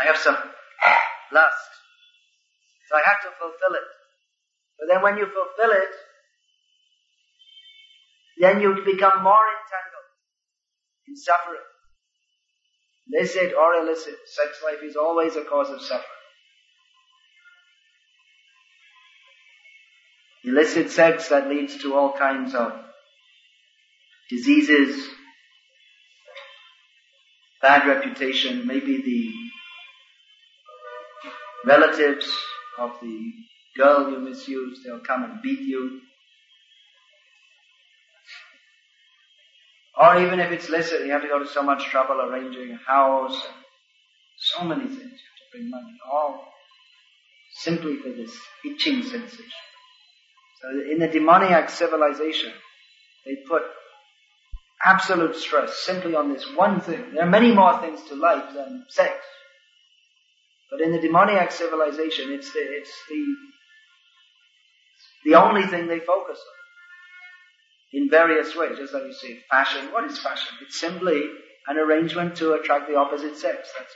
[0.01, 0.35] I have some
[1.31, 1.71] lust.
[2.89, 3.87] So I have to fulfill it.
[4.79, 5.89] But then when you fulfill it,
[8.39, 10.09] then you become more entangled
[11.07, 11.61] in suffering.
[13.13, 16.05] Illicit or illicit, sex life is always a cause of suffering.
[20.43, 22.73] Illicit sex that leads to all kinds of
[24.29, 25.07] diseases,
[27.61, 29.50] bad reputation, maybe the
[31.65, 32.31] relatives
[32.77, 33.31] of the
[33.77, 36.01] girl you misused, they'll come and beat you.
[39.99, 42.91] Or even if it's licit, you have to go to so much trouble arranging a
[42.91, 43.39] house,
[44.37, 44.97] so many things.
[44.97, 46.47] You have to bring money, all
[47.53, 49.45] simply for this itching sensation.
[50.61, 52.51] So in the demoniac civilization,
[53.25, 53.63] they put
[54.83, 57.11] absolute stress simply on this one thing.
[57.13, 59.13] There are many more things to life than sex.
[60.71, 63.35] But in the demoniac civilization, it's the, it's the,
[65.25, 66.57] the only thing they focus on.
[67.93, 69.91] In various ways, just like you say, fashion.
[69.91, 70.55] What is fashion?
[70.61, 71.21] It's simply
[71.67, 73.95] an arrangement to attract the opposite sex, that's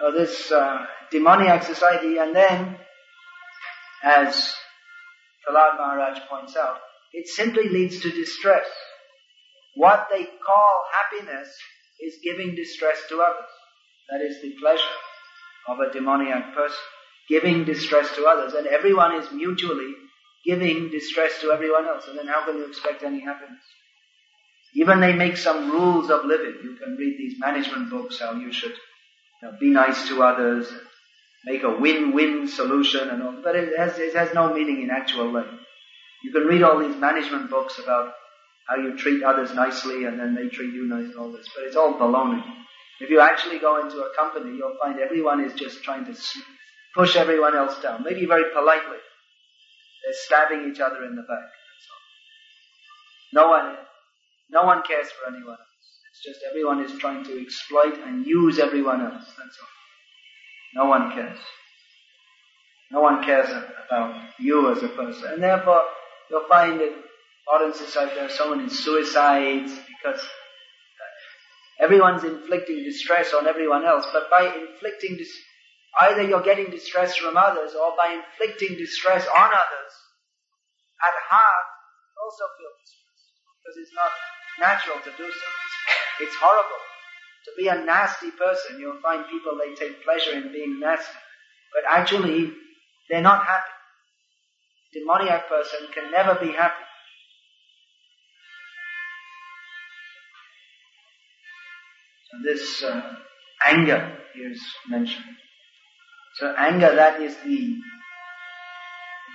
[0.00, 0.12] all.
[0.12, 2.76] This uh, demoniac society, and then,
[4.02, 4.54] as
[5.46, 6.78] Prahlad Maharaj points out,
[7.12, 8.66] it simply leads to distress.
[9.74, 11.48] What they call happiness
[12.00, 13.50] is giving distress to others.
[14.10, 14.82] That is the pleasure
[15.68, 16.76] of a demoniac person.
[17.28, 18.54] Giving distress to others.
[18.54, 19.94] And everyone is mutually
[20.44, 22.06] giving distress to everyone else.
[22.08, 23.62] And then how can you expect any happiness?
[24.74, 26.54] Even they make some rules of living.
[26.62, 28.74] You can read these management books how you should
[29.42, 30.70] you know, be nice to others,
[31.44, 33.40] make a win-win solution and all.
[33.42, 35.46] But it has, it has no meaning in actual life.
[36.22, 38.12] You can read all these management books about
[38.66, 41.64] how you treat others nicely and then they treat you nice and all this, but
[41.64, 42.42] it's all baloney.
[43.00, 46.16] If you actually go into a company, you'll find everyone is just trying to
[46.94, 48.98] push everyone else down, maybe very politely.
[50.04, 51.50] They're stabbing each other in the back.
[53.32, 53.76] No one,
[54.50, 55.86] no one cares for anyone else.
[56.10, 59.24] It's just everyone is trying to exploit and use everyone else.
[59.36, 60.84] That's all.
[60.84, 61.38] No one cares.
[62.90, 65.32] No one cares about you as a person.
[65.32, 65.80] And therefore,
[66.30, 66.94] you'll find in
[67.48, 74.06] modern society there are so many suicides because uh, everyone's inflicting distress on everyone else,
[74.12, 75.38] but by inflicting dis-
[76.02, 79.92] either you're getting distress from others or by inflicting distress on others,
[81.00, 81.68] at heart,
[82.10, 83.30] you also feel distressed
[83.62, 84.12] because it's not
[84.58, 85.46] natural to do so.
[86.18, 86.82] It's, it's horrible.
[87.46, 91.14] To be a nasty person, you'll find people, they take pleasure in being nasty.
[91.72, 92.52] But actually,
[93.08, 93.76] they're not happy
[94.96, 96.84] demoniac person can never be happy.
[102.44, 103.14] This uh,
[103.66, 105.24] anger is mentioned.
[106.36, 107.76] So anger, that is the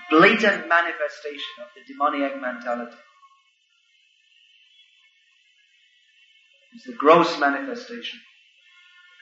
[0.10, 2.98] blatant manifestation of the demoniac mentality.
[6.74, 8.20] It's the gross manifestation.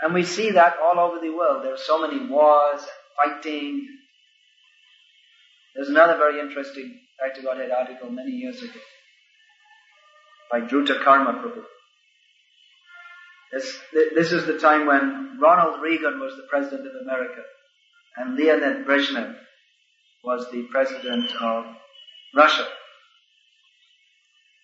[0.01, 1.63] And we see that all over the world.
[1.63, 3.87] There are so many wars and fighting
[5.75, 8.79] There's another very interesting Back to Godhead article many years ago
[10.49, 11.63] by Druta Karma Prabhu.
[13.51, 13.79] This,
[14.15, 17.41] this is the time when Ronald Reagan was the President of America
[18.17, 19.35] and Leonid Brezhnev
[20.23, 21.65] was the President of
[22.35, 22.67] Russia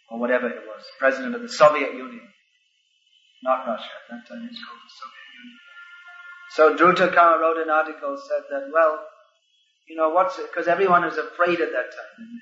[0.09, 2.27] or whatever it was, President of the Soviet Union.
[3.43, 5.57] Not Russia, at that time it was called the Soviet Union.
[6.49, 8.99] So Karma wrote an article, said that, well,
[9.87, 12.41] you know, what's it, because everyone was afraid at that time.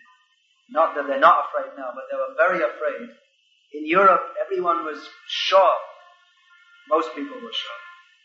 [0.70, 3.10] Not that they're not afraid now, but they were very afraid.
[3.74, 5.76] In Europe, everyone was sure,
[6.90, 7.82] most people were sure,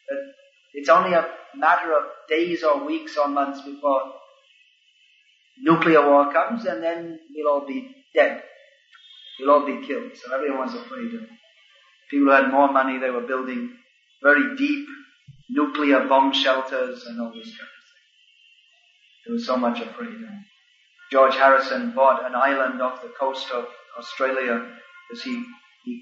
[0.09, 0.33] that
[0.75, 4.13] it's only a matter of days or weeks or months before
[5.61, 8.43] nuclear war comes and then we'll all be dead.
[9.41, 10.13] We'll all be killed.
[10.15, 11.23] So everyone was afraid of
[12.11, 13.77] people who had more money, they were building
[14.23, 14.87] very deep
[15.51, 18.07] nuclear bomb shelters and all this kind of thing.
[19.27, 20.09] There was so much afraid.
[20.09, 20.29] Of it.
[21.11, 23.67] George Harrison bought an island off the coast of
[23.99, 24.67] Australia
[25.09, 25.43] because he,
[25.85, 26.01] he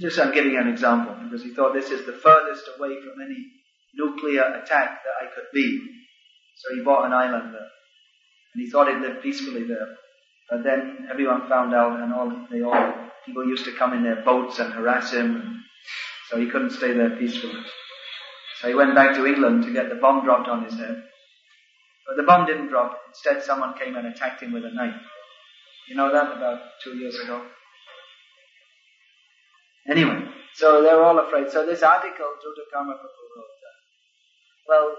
[0.00, 3.46] just I'm giving an example because he thought this is the furthest away from any
[3.94, 5.80] nuclear attack that I could be.
[6.56, 7.68] So he bought an island there.
[8.54, 9.96] And he thought he'd live peacefully there.
[10.50, 12.94] But then everyone found out and all, they all,
[13.24, 15.64] people used to come in their boats and harass him.
[16.30, 17.60] so he couldn't stay there peacefully.
[18.60, 21.02] So he went back to England to get the bomb dropped on his head.
[22.06, 22.98] But the bomb didn't drop.
[23.08, 24.94] Instead someone came and attacked him with a knife.
[25.88, 27.44] You know that about two years ago?
[29.88, 31.50] Anyway, so they were all afraid.
[31.50, 32.26] So this article,
[32.72, 33.42] Karma wrote, uh,
[34.68, 34.96] well,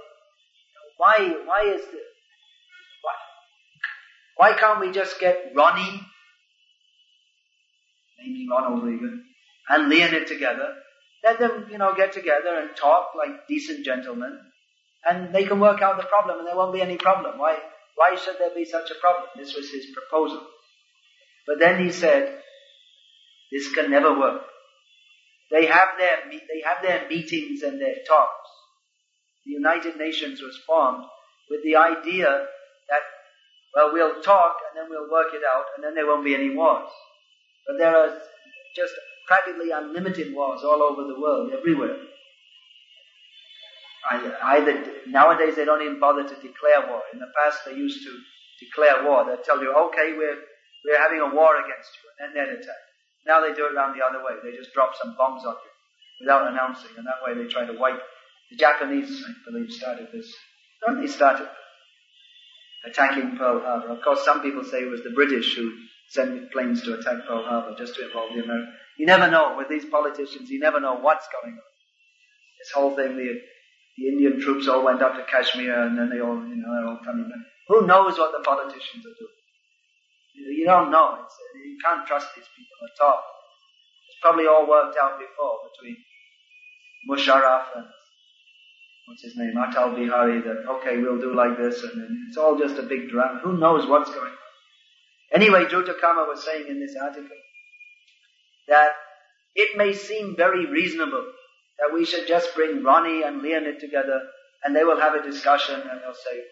[0.98, 2.00] why, why is the,
[3.02, 3.14] why,
[4.38, 6.02] why can't we just get Ronnie,
[8.20, 9.26] namely Ronald Reagan,
[9.70, 10.74] and Leonid together,
[11.24, 14.40] let them, you know, get together and talk like decent gentlemen,
[15.06, 17.38] and they can work out the problem and there won't be any problem.
[17.38, 17.58] Why,
[17.96, 19.30] why should there be such a problem?
[19.36, 20.46] This was his proposal.
[21.46, 22.42] But then he said,
[23.52, 24.42] this can never work.
[25.52, 28.50] They have their, they have their meetings and their talks.
[29.46, 31.06] The United Nations was formed
[31.50, 32.28] with the idea
[32.90, 33.02] that,
[33.74, 36.54] well, we'll talk and then we'll work it out and then there won't be any
[36.54, 36.90] wars.
[37.66, 38.20] But there are
[38.76, 38.94] just
[39.28, 41.98] practically unlimited wars all over the world, everywhere.
[44.44, 47.02] Either, nowadays they don't even bother to declare war.
[47.14, 48.12] In the past they used to
[48.60, 49.26] declare war.
[49.26, 50.40] They'd tell you, okay, we're,
[50.86, 52.87] we're having a war against you, and then attack.
[53.28, 54.40] Now they do it around the other way.
[54.42, 55.72] They just drop some bombs on you
[56.22, 58.02] without announcing, and that way they try to wipe.
[58.50, 60.34] The Japanese, I believe, started this.
[60.88, 61.50] No, they started
[62.86, 63.90] attacking Pearl Harbor.
[63.90, 65.74] Of course, some people say it was the British who
[66.10, 68.74] sent planes to attack Pearl Harbor just to involve the Americans.
[68.98, 70.50] You never know with these politicians.
[70.50, 71.68] You never know what's going on.
[72.60, 73.40] This whole thing, the
[73.98, 76.88] the Indian troops all went up to Kashmir, and then they all, you know, they're
[76.88, 77.42] all coming back.
[77.68, 79.37] Who knows what the politicians are doing?
[80.38, 81.20] You don't know.
[81.26, 81.36] It's,
[81.66, 83.22] you can't trust these people at all.
[84.08, 85.98] It's probably all worked out before between
[87.10, 87.86] Musharraf and
[89.08, 92.78] what's his name, Atal Bihari, that okay, we'll do like this, and it's all just
[92.78, 93.40] a big drama.
[93.44, 94.38] Who knows what's going on?
[95.34, 97.38] Anyway, Karma was saying in this article
[98.68, 98.92] that
[99.56, 101.26] it may seem very reasonable
[101.80, 104.22] that we should just bring Ronnie and Leonid together
[104.64, 106.44] and they will have a discussion and they'll say,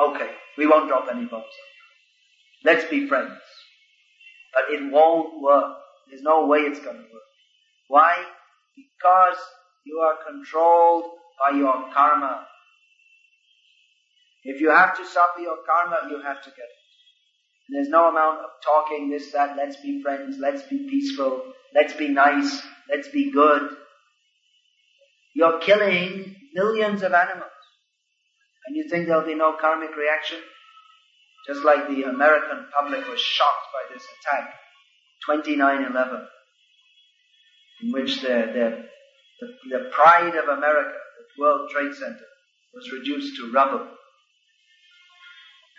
[0.00, 1.44] okay, we won't drop any bombs.
[2.64, 3.38] Let's be friends.
[4.54, 5.76] But it won't work.
[6.08, 7.22] There's no way it's going to work.
[7.88, 8.14] Why?
[8.74, 9.38] Because
[9.84, 11.04] you are controlled
[11.38, 12.46] by your karma.
[14.44, 16.84] If you have to suffer your karma, you have to get it.
[17.68, 21.42] And there's no amount of talking this, that, let's be friends, let's be peaceful,
[21.74, 23.70] let's be nice, let's be good.
[25.34, 27.50] You're killing millions of animals.
[28.66, 30.38] And you think there'll be no karmic reaction?
[31.46, 34.54] Just like the American public was shocked by this attack,
[35.28, 36.26] 29-11,
[37.82, 38.84] in which their, their,
[39.40, 42.26] the, the pride of America, the World Trade Center,
[42.72, 43.86] was reduced to rubble.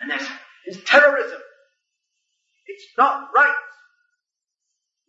[0.00, 0.28] And there's,
[0.66, 1.40] there's terrorism.
[2.66, 3.54] It's not right.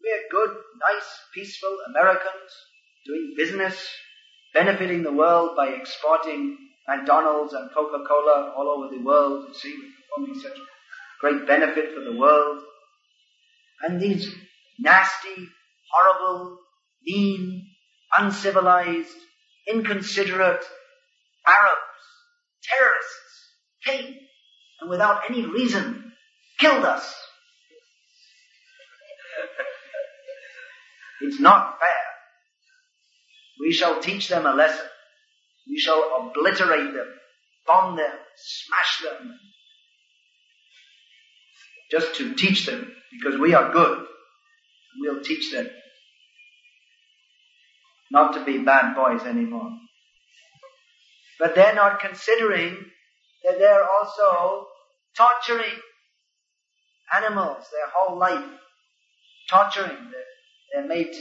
[0.03, 2.51] We're good, nice, peaceful Americans
[3.05, 3.87] doing business,
[4.53, 6.57] benefiting the world by exporting
[6.87, 9.45] McDonald's and Coca-Cola all over the world.
[9.47, 9.75] You see,
[10.09, 10.57] performing such
[11.19, 12.61] great benefit for the world.
[13.81, 14.33] And these
[14.79, 15.47] nasty,
[15.91, 16.57] horrible,
[17.05, 17.67] mean,
[18.17, 19.15] uncivilized,
[19.67, 20.63] inconsiderate
[21.45, 21.97] Arabs,
[22.63, 23.17] terrorists,
[23.85, 24.15] came
[24.81, 26.13] and without any reason
[26.59, 27.13] killed us.
[31.21, 31.89] It's not fair.
[33.59, 34.85] We shall teach them a lesson.
[35.69, 37.13] We shall obliterate them,
[37.65, 39.39] bomb them, smash them,
[41.91, 44.05] just to teach them, because we are good.
[44.99, 45.69] We'll teach them
[48.11, 49.71] not to be bad boys anymore.
[51.39, 52.77] But they're not considering
[53.43, 54.67] that they're also
[55.15, 55.79] torturing
[57.15, 58.45] animals their whole life.
[59.49, 60.11] Torturing.
[60.11, 61.13] They're, they're made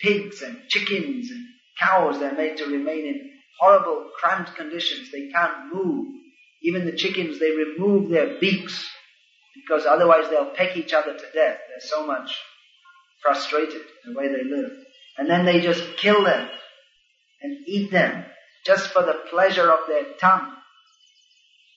[0.00, 1.44] pigs and chickens and
[1.80, 2.18] cows.
[2.18, 5.10] They're made to remain in horrible, cramped conditions.
[5.10, 6.06] They can't move.
[6.62, 8.88] Even the chickens, they remove their beaks
[9.54, 11.58] because otherwise they'll peck each other to death.
[11.68, 12.36] They're so much
[13.22, 14.72] frustrated the way they live.
[15.16, 16.48] And then they just kill them
[17.42, 18.24] and eat them
[18.64, 20.52] just for the pleasure of their tongue.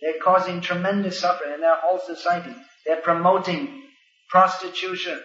[0.02, 2.56] They're causing tremendous suffering in their whole society.
[2.86, 3.84] They're promoting
[4.30, 5.20] prostitution.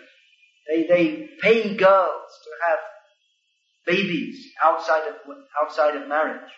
[0.68, 2.78] They, they pay girls to have
[3.86, 5.14] babies outside of,
[5.62, 6.50] outside of marriage.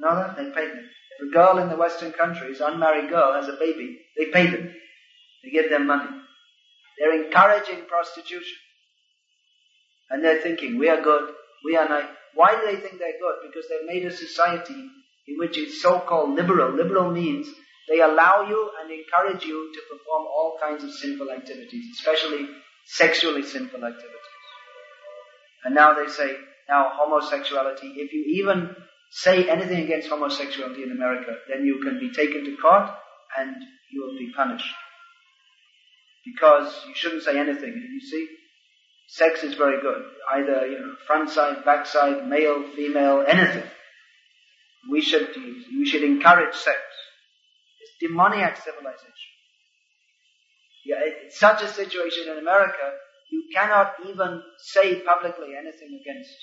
[0.00, 0.36] Know that?
[0.36, 0.88] They pay them.
[1.18, 4.72] If a girl in the Western countries, unmarried girl, has a baby, they pay them.
[5.42, 6.10] They give them money.
[6.98, 8.58] They're encouraging prostitution.
[10.10, 11.34] And they're thinking, we are good,
[11.64, 12.06] we are nice.
[12.34, 13.50] Why do they think they're good?
[13.50, 14.74] Because they've made a society
[15.26, 16.74] in which it's so-called liberal.
[16.74, 17.48] Liberal means
[17.88, 22.48] they allow you and encourage you to perform all kinds of sinful activities, especially
[22.86, 24.17] sexually sinful activities.
[25.64, 26.36] And now they say,
[26.68, 28.74] now homosexuality, if you even
[29.10, 32.90] say anything against homosexuality in America, then you can be taken to court
[33.38, 33.56] and
[33.90, 34.74] you will be punished.
[36.24, 37.72] Because you shouldn't say anything.
[37.72, 38.28] You see,
[39.08, 40.02] sex is very good.
[40.34, 43.64] Either, you know, front side, back side, male, female, anything.
[44.90, 45.28] We should,
[45.70, 46.78] we should encourage sex.
[47.80, 49.32] It's demoniac civilization.
[50.84, 52.92] Yeah, it's such a situation in America,
[53.30, 56.34] you cannot even say publicly anything against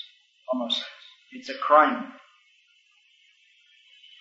[0.48, 0.90] homosexuals.
[1.32, 2.14] It's a crime.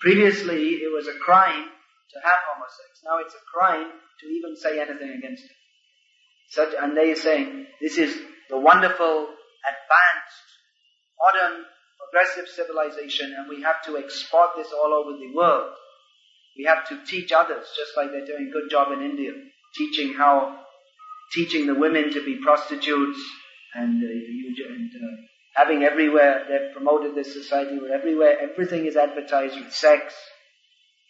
[0.01, 3.05] Previously, it was a crime to have homosexuals.
[3.05, 3.91] Now it's a crime
[4.21, 5.57] to even say anything against it.
[6.51, 8.15] Such, and they are saying this is
[8.51, 9.29] the wonderful,
[9.65, 10.47] advanced,
[11.19, 11.65] modern,
[11.99, 15.73] progressive civilization, and we have to export this all over the world.
[16.57, 19.33] We have to teach others, just like they're doing a good job in India,
[19.75, 20.64] teaching how,
[21.33, 23.19] teaching the women to be prostitutes
[23.75, 25.17] and, uh, and uh,
[25.55, 30.15] having everywhere, they've promoted this society where everywhere, everything is advertised with sex.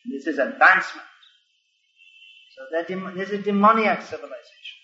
[0.04, 1.06] And this is advancement.
[2.54, 4.78] So dem- there's a demoniac civilization.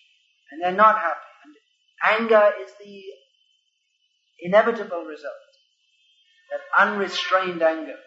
[0.51, 1.21] And they're not happy.
[1.45, 3.03] And anger is the
[4.41, 5.35] inevitable result.
[6.51, 7.99] That unrestrained anger.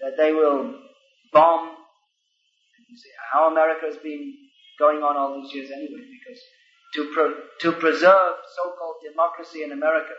[0.00, 0.74] That they will
[1.32, 1.76] bomb.
[2.88, 4.34] You see how America has been
[4.78, 6.40] going on all these years anyway, because
[6.94, 10.14] to, pro- to preserve so-called democracy in America,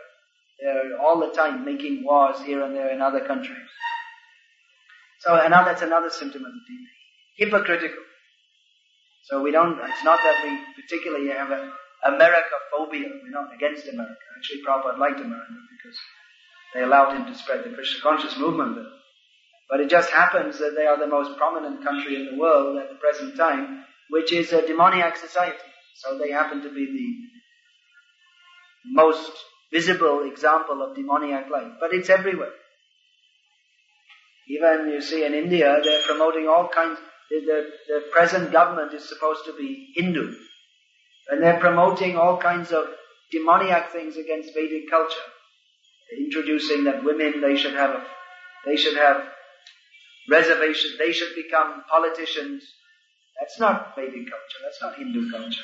[0.60, 3.70] they're all the time making wars here and there in other countries.
[5.20, 6.90] So and now that's another symptom of the demon.
[7.36, 8.04] Hypocritical.
[9.24, 11.70] So we don't, it's not that we particularly have a
[12.04, 13.08] America phobia.
[13.22, 14.16] We're not against America.
[14.36, 15.98] Actually, Prabhupada liked America because
[16.74, 18.92] they allowed him to spread the Krishna conscious movement there.
[19.68, 22.88] But it just happens that they are the most prominent country in the world at
[22.88, 25.56] the present time, which is a demoniac society.
[25.96, 27.16] So they happen to be the
[28.92, 29.32] most
[29.72, 31.72] visible example of demoniac life.
[31.80, 32.52] But it's everywhere.
[34.48, 36.98] Even you see in India, they're promoting all kinds,
[37.30, 40.34] the, the, the present government is supposed to be Hindu.
[41.28, 42.86] And they're promoting all kinds of
[43.30, 45.16] demoniac things against Vedic culture.
[46.18, 48.02] Introducing that women, they should have,
[48.64, 49.22] they should have
[50.30, 52.64] reservations, they should become politicians.
[53.40, 55.62] That's not Vedic culture, that's not Hindu culture.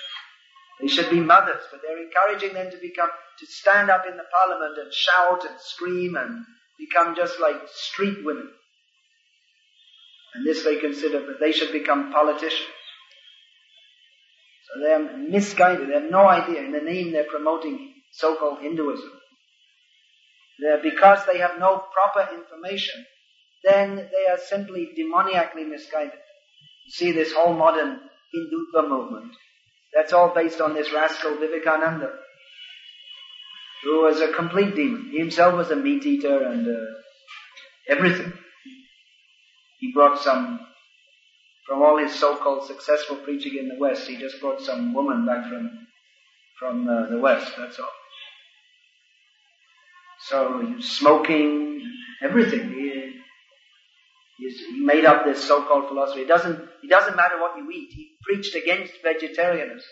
[0.81, 3.09] They should be mothers, but they're encouraging them to become,
[3.39, 6.45] to stand up in the parliament and shout and scream and
[6.79, 8.49] become just like street women.
[10.35, 12.68] And this they consider that they should become politicians.
[14.64, 15.89] So they're misguided.
[15.89, 16.62] They have no idea.
[16.62, 19.12] In the name they're promoting so-called Hinduism.
[20.59, 23.05] They're, because they have no proper information,
[23.62, 26.18] then they are simply demoniacally misguided.
[26.85, 28.01] You see this whole modern
[28.35, 29.32] Hindutva movement.
[29.95, 32.11] That's all based on this rascal Vivekananda,
[33.85, 35.09] who was a complete demon.
[35.12, 36.80] He himself was a meat eater and uh,
[37.89, 38.32] everything.
[39.78, 40.61] He brought some,
[41.68, 45.49] from all his so-called successful preaching in the West, he just brought some woman back
[45.49, 45.87] from,
[46.59, 47.89] from uh, the West, that's all.
[50.28, 51.82] So smoking,
[52.22, 52.70] everything.
[52.70, 53.20] He,
[54.53, 56.22] he made up this so-called philosophy.
[56.22, 57.90] It doesn't, it doesn't matter what you eat.
[57.92, 59.88] He preached against vegetarianism.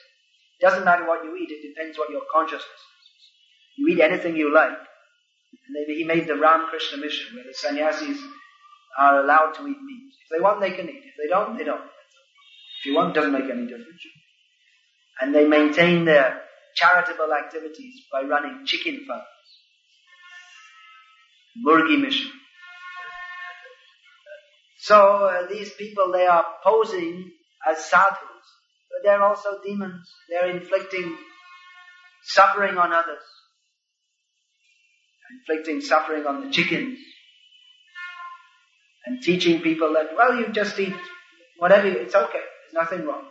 [0.61, 1.51] It doesn't matter what you eat.
[1.51, 3.25] It depends what your consciousness is.
[3.77, 4.73] You eat anything you like.
[4.73, 8.19] And he made the Ramakrishna mission where the sannyasis
[8.99, 10.13] are allowed to eat meat.
[10.25, 11.03] If they want, they can eat.
[11.05, 11.81] If they don't, they don't.
[12.81, 14.03] If you want, doesn't make any difference.
[15.21, 16.43] And they maintain their
[16.75, 19.25] charitable activities by running chicken farms.
[21.65, 22.31] Murgi mission.
[24.83, 27.31] So uh, these people, they are posing
[27.71, 28.19] as sadhus,
[28.91, 30.13] but they're also demons.
[30.29, 31.17] They're inflicting
[32.25, 33.23] suffering on others,
[35.39, 36.99] inflicting suffering on the chickens,
[39.07, 40.95] and teaching people that, well, you just eat
[41.59, 43.23] whatever, it's okay, there's nothing wrong.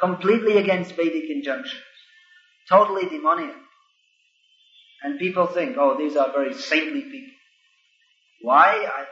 [0.00, 1.80] Completely against Vedic injunctions.
[2.68, 3.54] Totally demoniac.
[5.04, 7.34] And people think, oh, these are very saintly people.
[8.42, 8.88] Why?
[8.92, 9.04] I,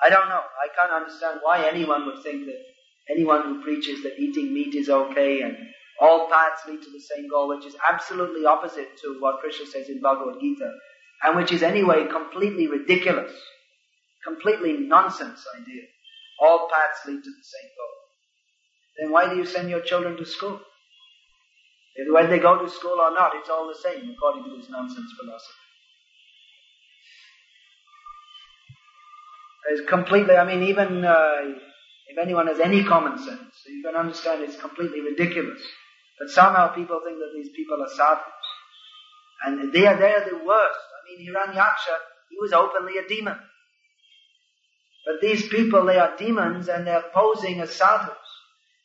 [0.00, 0.40] I don't know.
[0.40, 2.60] I can't understand why anyone would think that
[3.10, 5.56] anyone who preaches that eating meat is okay and
[6.00, 9.88] all paths lead to the same goal, which is absolutely opposite to what Krishna says
[9.88, 10.70] in Bhagavad Gita,
[11.24, 13.32] and which is anyway completely ridiculous,
[14.24, 15.82] completely nonsense idea.
[16.40, 17.94] All paths lead to the same goal.
[18.98, 20.60] Then why do you send your children to school?
[22.12, 25.10] Whether they go to school or not, it's all the same according to this nonsense
[25.18, 25.67] philosophy.
[29.88, 31.42] Completely, I mean, even uh,
[32.08, 35.60] if anyone has any common sense, you can understand it's completely ridiculous.
[36.18, 38.32] But somehow people think that these people are sadhus.
[39.44, 40.80] And they are, they are the worst.
[40.88, 41.96] I mean, Hiranyaksha,
[42.30, 43.36] he was openly a demon.
[45.06, 48.16] But these people, they are demons and they're posing as sadhus.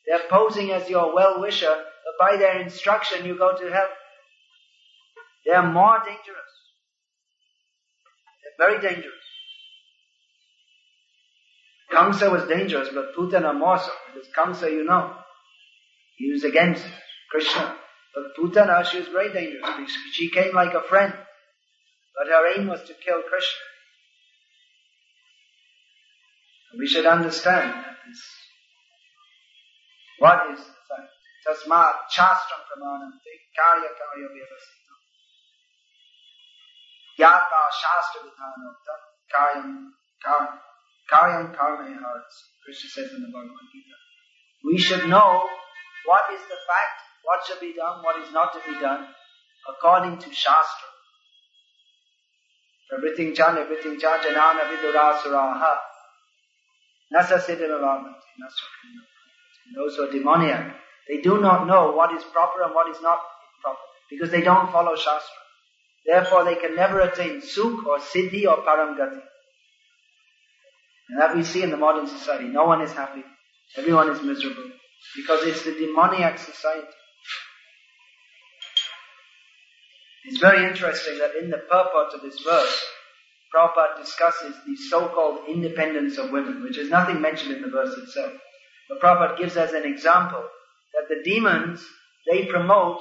[0.06, 3.88] They're posing as your well-wisher, but by their instruction you go to hell.
[5.44, 6.52] They're more dangerous.
[8.58, 9.23] They're very dangerous.
[11.94, 13.90] Kamsa was dangerous, but Putana more so.
[14.12, 15.14] Because Kamsa, you know,
[16.16, 16.84] he was against
[17.30, 17.76] Krishna.
[18.14, 19.92] But Putana, she was very dangerous.
[20.12, 21.12] She came like a friend.
[21.12, 23.64] But her aim was to kill Krishna.
[26.78, 27.72] We should understand
[28.08, 28.20] this.
[30.18, 31.10] What is the fact?
[31.46, 34.94] Tasmat shastram pramanante karya karya vyavasita.
[37.20, 38.94] Yata shastra vidhanokta
[39.30, 39.90] karyam
[41.10, 42.34] karyam karma hearts.
[42.64, 43.96] Krishna says in the Bhagavad Gita.
[44.64, 45.44] We should know
[46.06, 49.06] what is the fact, what should be done, what is not to be done,
[49.68, 50.88] according to Shastra.
[52.96, 55.76] Everything chan, everything chan, janana vidurasuraha.
[57.12, 57.38] Nasa
[59.74, 60.76] Those who are demoniac,
[61.08, 63.18] they do not know what is proper and what is not
[63.62, 63.78] proper,
[64.10, 65.42] because they don't follow Shastra.
[66.06, 69.20] Therefore they can never attain sukh or siddhi or paramgati.
[71.08, 72.48] And that we see in the modern society.
[72.48, 73.22] No one is happy.
[73.76, 74.70] Everyone is miserable.
[75.16, 76.88] Because it's the demoniac society.
[80.24, 82.84] It's very interesting that in the purport of this verse,
[83.54, 88.32] Prabhupada discusses the so-called independence of women, which is nothing mentioned in the verse itself.
[88.88, 90.42] But Prabhupada gives as an example
[90.94, 91.84] that the demons,
[92.30, 93.00] they promote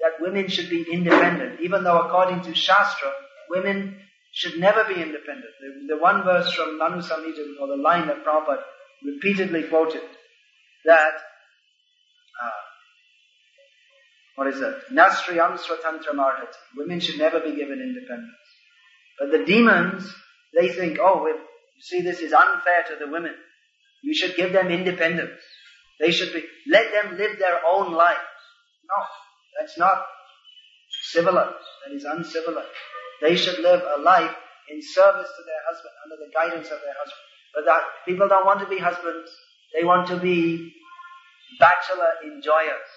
[0.00, 3.12] that women should be independent, even though according to Shastra,
[3.50, 4.00] women
[4.32, 5.52] should never be independent.
[5.60, 8.62] The, the one verse from Manu Samhita, or the line that Prabhupada
[9.04, 10.02] repeatedly quoted,
[10.84, 11.14] that,
[12.42, 12.60] uh,
[14.36, 14.82] what is that?
[14.92, 16.56] Nastriyam swatantra marhati.
[16.76, 18.36] Women should never be given independence.
[19.18, 20.10] But the demons,
[20.58, 21.36] they think, oh, you
[21.80, 23.34] see, this is unfair to the women.
[24.02, 25.40] You should give them independence.
[25.98, 28.18] They should be, let them live their own lives.
[28.88, 29.04] No,
[29.60, 30.06] that's not
[31.12, 31.56] civilized.
[31.86, 32.68] That is uncivilized.
[33.20, 34.34] They should live a life
[34.70, 37.26] in service to their husband, under the guidance of their husband.
[37.54, 39.30] But that people don't want to be husbands.
[39.74, 40.72] They want to be
[41.58, 42.88] bachelor enjoyers.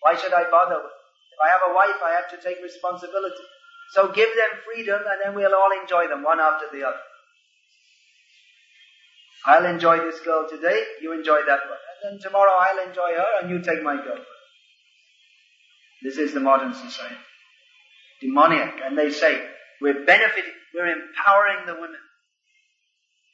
[0.00, 0.98] Why should I bother with?
[1.32, 3.42] If I have a wife, I have to take responsibility.
[3.92, 7.04] So give them freedom and then we'll all enjoy them one after the other.
[9.46, 11.82] I'll enjoy this girl today, you enjoy that one.
[11.88, 14.18] And then tomorrow I'll enjoy her and you take my girl.
[16.02, 17.16] This is the modern society
[18.20, 18.80] demoniac.
[18.84, 19.40] And they say,
[19.80, 22.00] we're benefiting, we're empowering the women,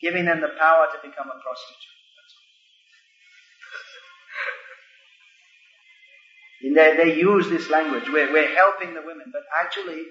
[0.01, 1.95] giving them the power to become a prostitute.
[6.75, 10.03] They, they use this language, we're, we're helping the women, but actually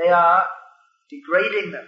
[0.00, 0.44] they are
[1.10, 1.86] degrading them.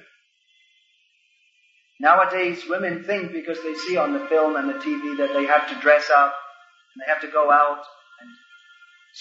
[2.01, 5.69] Nowadays, women think because they see on the film and the TV that they have
[5.71, 6.35] to dress up
[6.95, 7.83] and they have to go out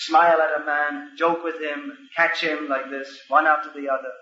[0.05, 4.13] smile at a man, joke with him, catch him like this, one after the other.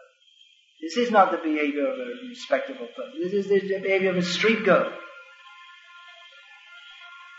[0.81, 3.19] This is not the behavior of a respectable person.
[3.21, 4.91] This is the behavior of a street girl.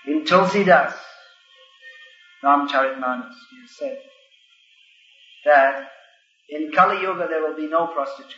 [0.06, 0.94] In Tulsidas,
[2.44, 3.98] Ramcharitmanas, he said
[5.44, 5.88] that
[6.50, 8.34] in Kali Yuga there will be no prostitutes.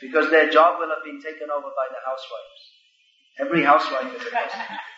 [0.00, 2.62] Because their job will have been taken over by the housewives.
[3.38, 4.91] Every housewife is a prostitute.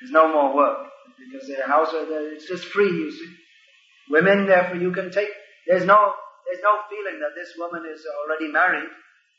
[0.00, 0.88] There's no more work
[1.18, 3.12] because their house, uh, it's just free.
[4.10, 5.28] Women, therefore, you can take.
[5.66, 6.12] There's no,
[6.46, 8.88] there's no feeling that this woman is already married.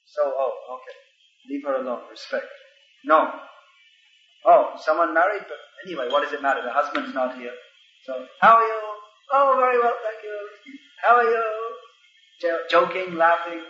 [0.06, 0.98] So, oh, okay,
[1.50, 2.04] leave her alone.
[2.10, 2.46] Respect.
[3.06, 3.32] No.
[4.46, 6.62] Oh, someone married, but anyway, what does it matter?
[6.64, 7.54] The husband's not here.
[8.06, 8.82] So, how are you?
[9.34, 10.50] Oh, very well, thank you.
[11.04, 11.44] How are you?
[12.42, 13.62] Jo- joking, laughing.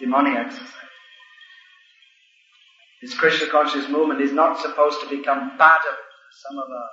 [0.00, 0.91] Demonic exercise.
[3.02, 6.12] This Krishna conscious movement is not supposed to become part of it.
[6.48, 6.88] Some of our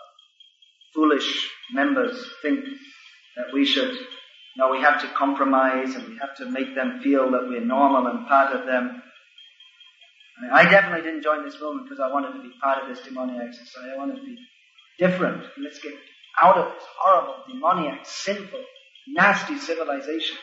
[0.93, 2.66] foolish members think
[3.38, 3.95] that we should,
[4.57, 8.07] no, we have to compromise and we have to make them feel that we're normal
[8.07, 9.03] and part of them.
[10.51, 13.53] I definitely didn't join this movement because I wanted to be part of this demoniac
[13.53, 13.91] society.
[13.93, 14.38] I wanted to be
[14.97, 15.43] different.
[15.62, 15.93] Let's get
[16.41, 18.64] out of this horrible, demoniac, sinful,
[19.07, 20.38] nasty civilization.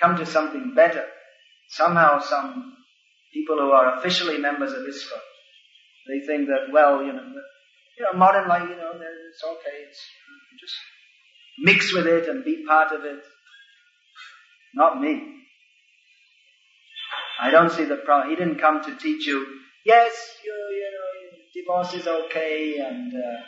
[0.00, 1.04] Come to something better.
[1.68, 2.76] Somehow some
[3.32, 5.20] people who are officially members of ISKCON,
[6.08, 7.22] they think that, well, you know,
[7.98, 9.84] you know, modern life, you know, it's okay.
[9.88, 10.00] It's,
[10.60, 10.74] just
[11.58, 13.24] mix with it and be part of it.
[14.74, 15.20] Not me.
[17.40, 18.30] I don't see the problem.
[18.30, 19.44] He didn't come to teach you,
[19.84, 23.40] yes, you, you know, divorce is okay and uh,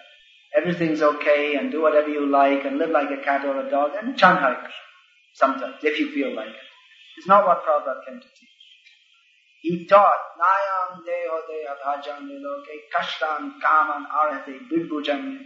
[0.56, 3.92] everything's okay and do whatever you like and live like a cat or a dog
[4.00, 4.40] and chant
[5.34, 6.68] sometimes, if you feel like it.
[7.16, 8.53] It's not what Prabhupada came to teach.
[9.64, 15.38] He taught, Nayam deho deha bhajan niloke kashtan kaman arhate vidbhujan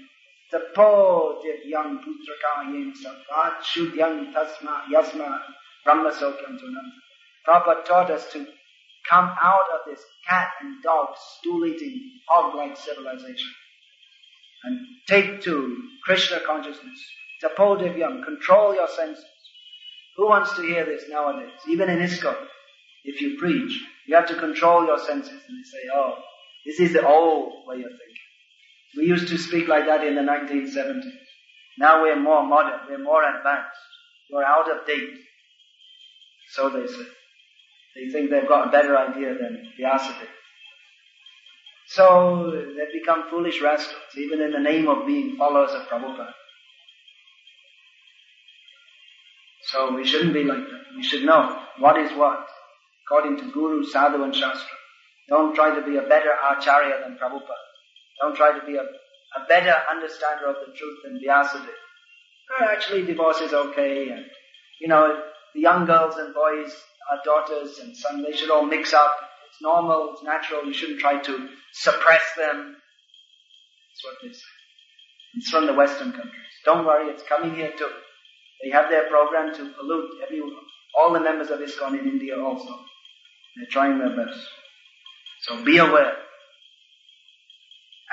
[0.51, 5.39] tapo divyam putraka yen savat shudyam tasma yasma
[5.85, 6.99] brahma sokyam tunanta.
[7.47, 8.45] Prabhupada taught us to
[9.09, 13.53] come out of this cat and dog stool-eating, hog-like civilization
[14.65, 17.01] and take to Krishna consciousness.
[17.41, 19.25] Tapo divyam, control your senses.
[20.17, 21.53] Who wants to hear this nowadays?
[21.69, 22.35] Even in ISKCON,
[23.09, 23.73] if you preach,
[24.07, 25.41] you have to control your senses.
[25.49, 26.15] And say, oh,
[26.67, 28.29] this is the old way of thinking.
[28.97, 31.11] We used to speak like that in the 1970s.
[31.79, 33.79] Now we're more modern, we're more advanced,
[34.31, 35.15] we're out of date.
[36.51, 37.07] So they say.
[37.95, 40.29] They think they've got a better idea than the Vyasadeva.
[41.87, 46.33] So they become foolish rascals, even in the name of being followers of Prabhupada.
[49.63, 50.97] So we shouldn't be like that.
[50.97, 52.47] We should know what is what,
[53.09, 54.77] according to Guru, Sadhu and Shastra.
[55.29, 57.69] Don't try to be a better Acharya than Prabhupada.
[58.21, 61.69] Don't try to be a, a better understander of the truth than Vyasadeva.
[62.61, 64.25] Actually, divorce is okay, and
[64.81, 65.23] you know,
[65.55, 66.75] the young girls and boys,
[67.11, 69.13] our daughters and sons, they should all mix up.
[69.51, 70.65] It's normal, it's natural.
[70.65, 72.77] You shouldn't try to suppress them.
[73.91, 74.43] That's what they say.
[75.35, 76.55] It's from the Western countries.
[76.65, 77.91] Don't worry, it's coming here too.
[78.63, 80.65] They have their program to pollute everyone,
[80.97, 82.75] all the members of ISKCON in India also.
[83.59, 84.39] They're trying their best.
[85.43, 86.15] So be aware.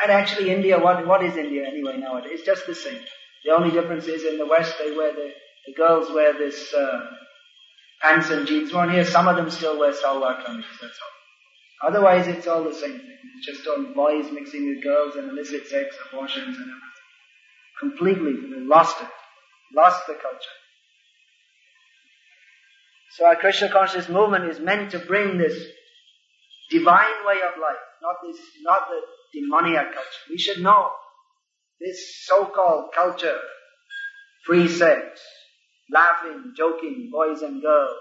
[0.01, 2.31] And actually India, what, what is India anyway nowadays?
[2.33, 2.99] It's just the same.
[3.45, 5.31] The only difference is in the West they wear the,
[5.67, 6.99] the girls wear this uh,
[8.01, 8.73] pants and jeans.
[8.73, 11.89] One here, some of them still wear salwar kameez, that's all.
[11.89, 13.17] Otherwise it's all the same thing.
[13.37, 16.81] It's just on boys mixing with girls and illicit sex, abortions and everything.
[17.79, 19.09] Completely they lost it.
[19.75, 20.57] Lost the culture.
[23.15, 25.55] So our Krishna conscious movement is meant to bring this
[26.69, 28.99] divine way of life, not this, not the
[29.39, 30.25] demoniac culture.
[30.29, 30.89] We should know
[31.79, 33.37] this so-called culture,
[34.45, 35.21] free sex,
[35.91, 37.97] laughing, joking, boys and girls,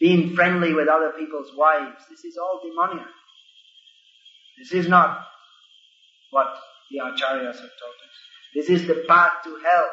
[0.00, 3.08] being friendly with other people's wives, this is all demoniac.
[4.58, 5.18] This is not
[6.30, 6.46] what
[6.90, 8.16] the acharyas have taught us.
[8.54, 9.90] This is the path to hell.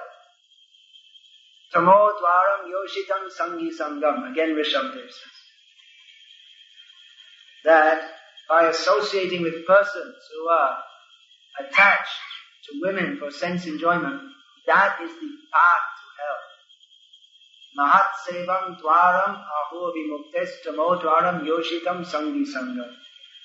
[1.74, 4.32] Tamo dvaram yoshitam sangi sangam.
[4.32, 5.38] Again Rishabdev says.
[7.64, 8.02] That
[8.48, 10.78] by associating with persons who are
[11.60, 12.22] attached
[12.66, 14.22] to women for sense enjoyment,
[14.68, 16.42] that is the path to hell.
[17.80, 22.92] Mahat sevam dvaram aho vimuktes tamo dvaram yoshitam sangi sangam.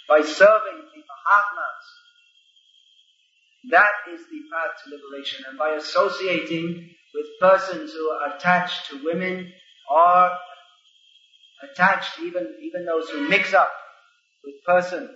[0.09, 1.85] By serving the Mahatmas,
[3.71, 5.45] that is the path to liberation.
[5.49, 9.53] And by associating with persons who are attached to women
[9.91, 10.31] or
[11.63, 13.71] attached even, even those who mix up
[14.45, 15.11] with persons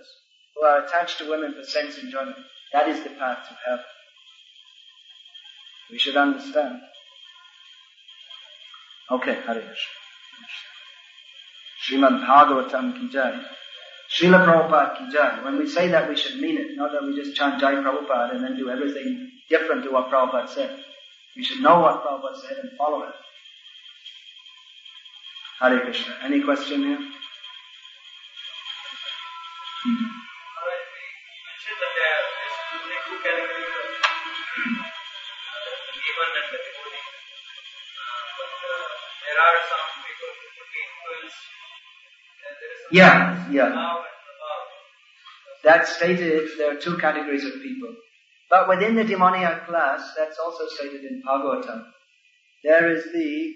[0.55, 2.37] who are attached to women for sense enjoyment,
[2.73, 3.85] that is the path to heaven.
[5.91, 6.81] We should understand.
[9.11, 9.95] Okay, Hare Krishna.
[11.85, 13.39] Srimad Bhagavatam ki jai.
[14.09, 15.43] Srila Prabhupada ki jai.
[15.43, 16.75] When we say that, we should mean it.
[16.75, 20.49] Not that we just chant Jai Prabhupada and then do everything different to what Prabhupada
[20.49, 20.83] said.
[21.35, 23.13] We should know what Prabhupada said and follow it.
[25.59, 26.15] Hare Krishna.
[26.23, 26.99] Any question here?
[29.83, 30.05] Hmm.
[33.05, 33.85] two categories of
[35.93, 37.03] demon and the devotee.
[37.99, 38.87] Uh, but uh,
[39.23, 41.43] there are some people who could be influenced.
[42.47, 43.15] And there is some Yeah,
[43.51, 43.69] yeah.
[43.75, 44.67] Now and above.
[45.67, 47.91] That's stated, there are two categories of people.
[48.55, 51.83] But within the demoniac class, that's also stated in Bhagavatam.
[52.63, 53.53] There is the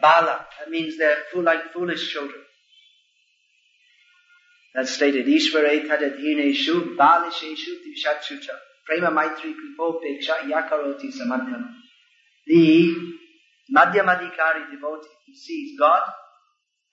[0.00, 0.46] Bala.
[0.60, 2.42] That means they're full, like foolish children.
[4.72, 5.26] That's stated.
[5.26, 8.54] Ishvare tadadhineshu balisheshu tishachucha.
[8.86, 11.74] Prema maitri kripopeksha yakaroti samadhyam.
[12.46, 12.94] The
[13.76, 16.02] Madhyamadikari devotee, he sees God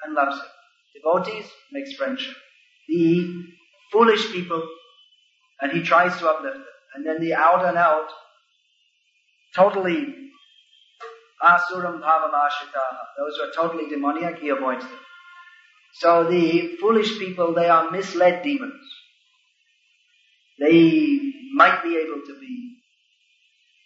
[0.04, 0.50] and loves him.
[0.96, 2.36] Devotees makes friendship.
[2.88, 3.44] The
[3.92, 4.68] foolish people,
[5.62, 6.66] and he tries to uplift them.
[6.96, 8.08] And then the out and out,
[9.56, 10.16] totally
[11.44, 15.00] asuram bhavam ashitaha, those who are totally demoniac, he avoids them.
[15.94, 18.82] So the foolish people, they are misled demons.
[20.60, 21.20] They
[21.54, 22.78] might be able to be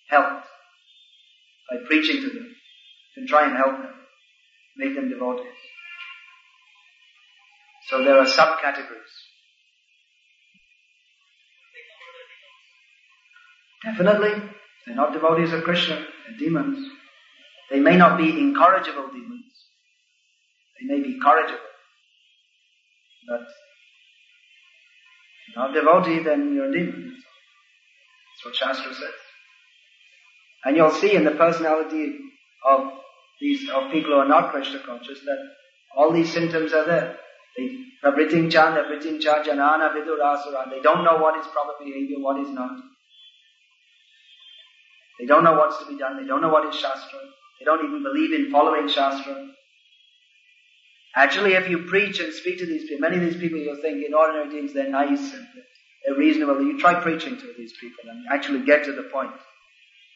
[0.09, 0.45] helped
[1.69, 2.55] by preaching to them.
[3.15, 3.93] Can try and help them,
[4.78, 5.45] make them devotees.
[7.89, 9.31] So there are subcategories.
[13.84, 14.32] Definitely,
[14.86, 16.88] they're not devotees of Krishna, they're demons.
[17.70, 19.46] They may not be incorrigible demons.
[20.80, 21.60] They may be corrigible.
[23.28, 23.42] But
[25.48, 27.16] if you're not devotee, then you're a demon.
[28.44, 29.14] That's what Shastra says.
[30.66, 32.18] And you'll see in the personality
[32.68, 32.92] of
[33.40, 35.38] these of people who are not Krishna conscious that
[35.98, 37.18] all these symptoms are there.
[37.58, 40.70] They Pravriting Chanda, Vriting Cha, Janana, Vidurasura.
[40.70, 42.72] They don't know what is proper behavior, what is not.
[45.22, 46.17] They don't know what's to be done.
[46.17, 47.19] They don't know what is Shastra.
[47.59, 49.49] They don't even believe in following Shastra.
[51.15, 54.03] Actually, if you preach and speak to these people, many of these people you'll think
[54.03, 55.47] in ordinary things they're nice and
[56.03, 56.59] they're reasonable.
[56.63, 59.32] You try preaching to these people and actually get to the point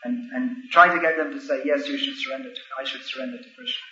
[0.04, 3.04] and, and try to get them to say, yes, you should surrender to, I should
[3.04, 3.84] surrender to Krishna.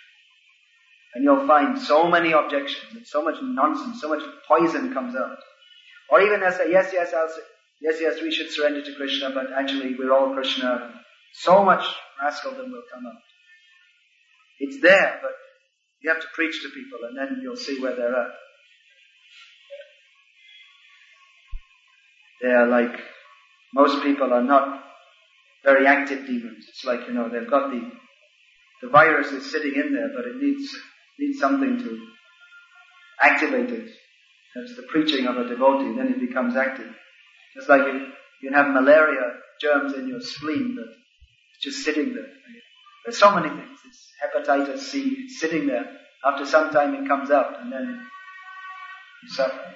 [1.14, 5.38] And you'll find so many objections and so much nonsense, so much poison comes out.
[6.10, 7.28] Or even they say, yes, yes, I'll
[7.80, 11.03] yes, yes, we should surrender to Krishna, but actually we're all Krishna.
[11.42, 11.84] So much
[12.22, 13.22] rascaldom will come out.
[14.60, 15.32] It's there, but
[16.00, 18.30] you have to preach to people and then you'll see where they're at.
[22.42, 23.00] They are like,
[23.74, 24.84] most people are not
[25.64, 26.66] very active demons.
[26.68, 27.90] It's like, you know, they've got the,
[28.82, 30.68] the virus is sitting in there, but it needs,
[31.18, 32.06] needs something to
[33.20, 33.90] activate it.
[34.54, 36.94] That's the preaching of a devotee, then it becomes active.
[37.56, 38.06] It's like you,
[38.42, 40.94] you have malaria germs in your spleen, but
[41.60, 42.30] just sitting there.
[43.04, 43.78] There's so many things.
[43.86, 45.84] It's hepatitis C, it's sitting there.
[46.24, 48.06] After some time it comes out and then
[49.22, 49.74] you suffer.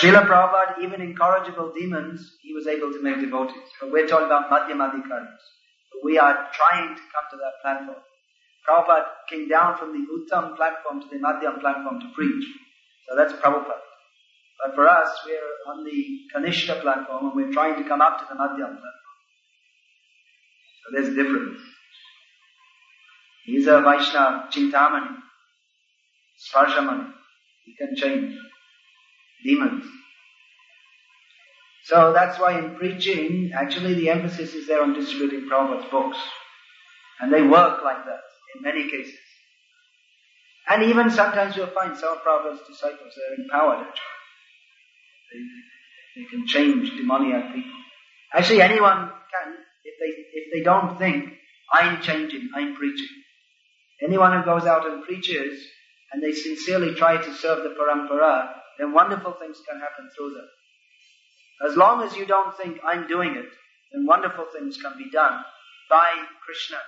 [0.00, 3.68] Srila Prabhupada, even incorrigible demons, he was able to make devotees.
[3.80, 5.42] But we're talking about Madhyamadikaris.
[5.92, 7.98] But we are trying to come to that platform.
[8.66, 12.44] Prabhupada came down from the Uttam platform to the Madhyam platform to preach.
[13.08, 13.89] So that's Prabhupada.
[14.64, 18.26] But for us, we're on the Kanishta platform and we're trying to come up to
[18.28, 18.92] the Madhyam platform.
[20.84, 21.60] So there's a difference.
[23.44, 25.16] He's a Vaishnava, Chintamani,
[26.52, 27.12] Sparshamani.
[27.64, 28.36] He can change
[29.44, 29.84] demons.
[31.84, 36.18] So that's why in preaching, actually the emphasis is there on distributing Prabhupada's books.
[37.20, 38.20] And they work like that
[38.54, 39.18] in many cases.
[40.68, 44.19] And even sometimes you'll find some of Prabhupada's disciples, they're empowered actually.
[45.32, 47.78] They, can change demoniac people.
[48.34, 49.54] Actually anyone can,
[49.84, 51.32] if they, if they don't think,
[51.72, 53.08] I'm changing, I'm preaching.
[54.02, 55.60] Anyone who goes out and preaches,
[56.12, 60.48] and they sincerely try to serve the parampara, then wonderful things can happen through them.
[61.68, 63.48] As long as you don't think I'm doing it,
[63.92, 65.44] then wonderful things can be done
[65.88, 66.10] by
[66.44, 66.78] Krishna,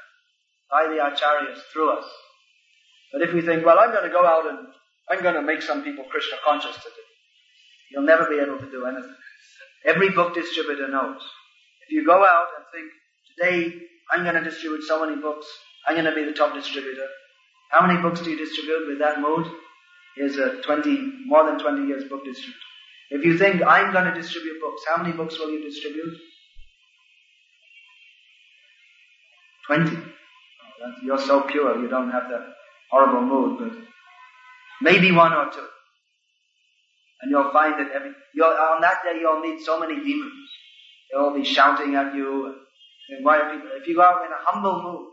[0.71, 2.05] by the acharyas, through us.
[3.13, 4.69] But if we think, well, I'm going to go out and
[5.11, 7.02] I'm going to make some people Krishna conscious today,
[7.93, 9.15] you'll never be able to do anything.
[9.85, 11.21] Every book distributor knows.
[11.87, 12.93] If you go out and think,
[13.37, 15.47] today I'm going to distribute so many books,
[15.87, 17.07] I'm going to be the top distributor.
[17.71, 19.47] How many books do you distribute with that mood?
[20.17, 22.59] Here's a 20, more than 20 years book distributor.
[23.11, 26.17] If you think I'm going to distribute books, how many books will you distribute?
[29.67, 29.97] 20.
[29.97, 32.43] Oh, you're so pure, you don't have that
[32.91, 33.79] horrible mood, but
[34.81, 35.67] maybe one or two.
[37.23, 40.51] And you'll find that every, on that day you'll meet so many demons.
[41.11, 42.55] They'll be shouting at you.
[43.11, 45.09] And why people, if you go out in a humble mood,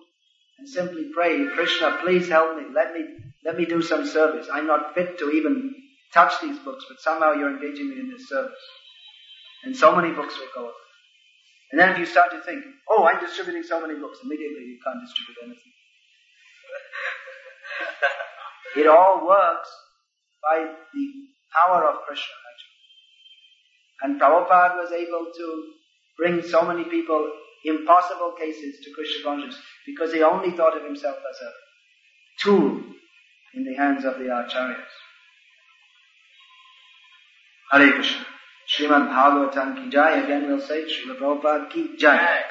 [0.58, 2.64] and simply pray, Krishna, please help me.
[2.76, 3.06] Let me,
[3.46, 4.48] let me do some service.
[4.52, 5.74] I'm not fit to even
[6.14, 8.60] touch these books, but somehow you're engaging me in this service.
[9.64, 10.76] And so many books will go up.
[11.72, 14.80] And then if you start to think, oh, I'm distributing so many books, immediately you
[14.84, 15.74] can't distribute anything.
[18.84, 19.70] it all works
[20.42, 21.06] by the
[21.54, 22.80] power of Krishna, actually.
[24.02, 25.64] And Prabhupada was able to
[26.18, 27.32] bring so many people,
[27.66, 31.52] impossible cases, to Krishna consciousness because he only thought of himself as a
[32.44, 32.82] tool
[33.54, 34.94] in the hands of the acharyas.
[37.72, 38.26] Hare Krishna.
[38.68, 40.20] Srimad Bhagavatam ki jai.
[40.24, 42.42] Again we'll say Srila Prabhupada ki jai.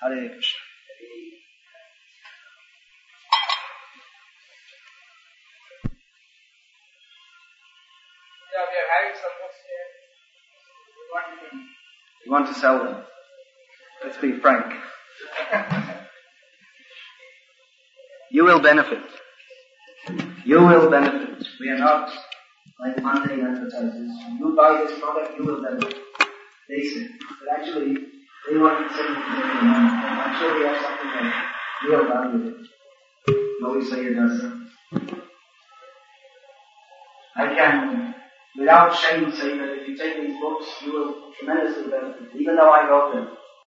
[0.00, 0.67] Hare Krishna.
[12.24, 13.02] You want to sell them?
[14.04, 14.74] Let's be frank.
[18.30, 19.00] You will benefit.
[20.44, 21.46] You will benefit.
[21.60, 22.12] We are not
[22.78, 24.10] like mundane advertisers.
[24.38, 25.96] You buy this product, you will benefit.
[26.68, 27.06] They say.
[27.40, 27.94] But actually,
[28.48, 29.24] they want to everyone.
[29.64, 31.52] I'm sure we have something that
[31.88, 32.58] real value.
[33.60, 34.52] Nobody say it does.
[37.34, 38.07] I can,
[38.58, 42.28] without shame, say that if you take these books, you will tremendously benefit.
[42.34, 43.28] Even though I wrote them,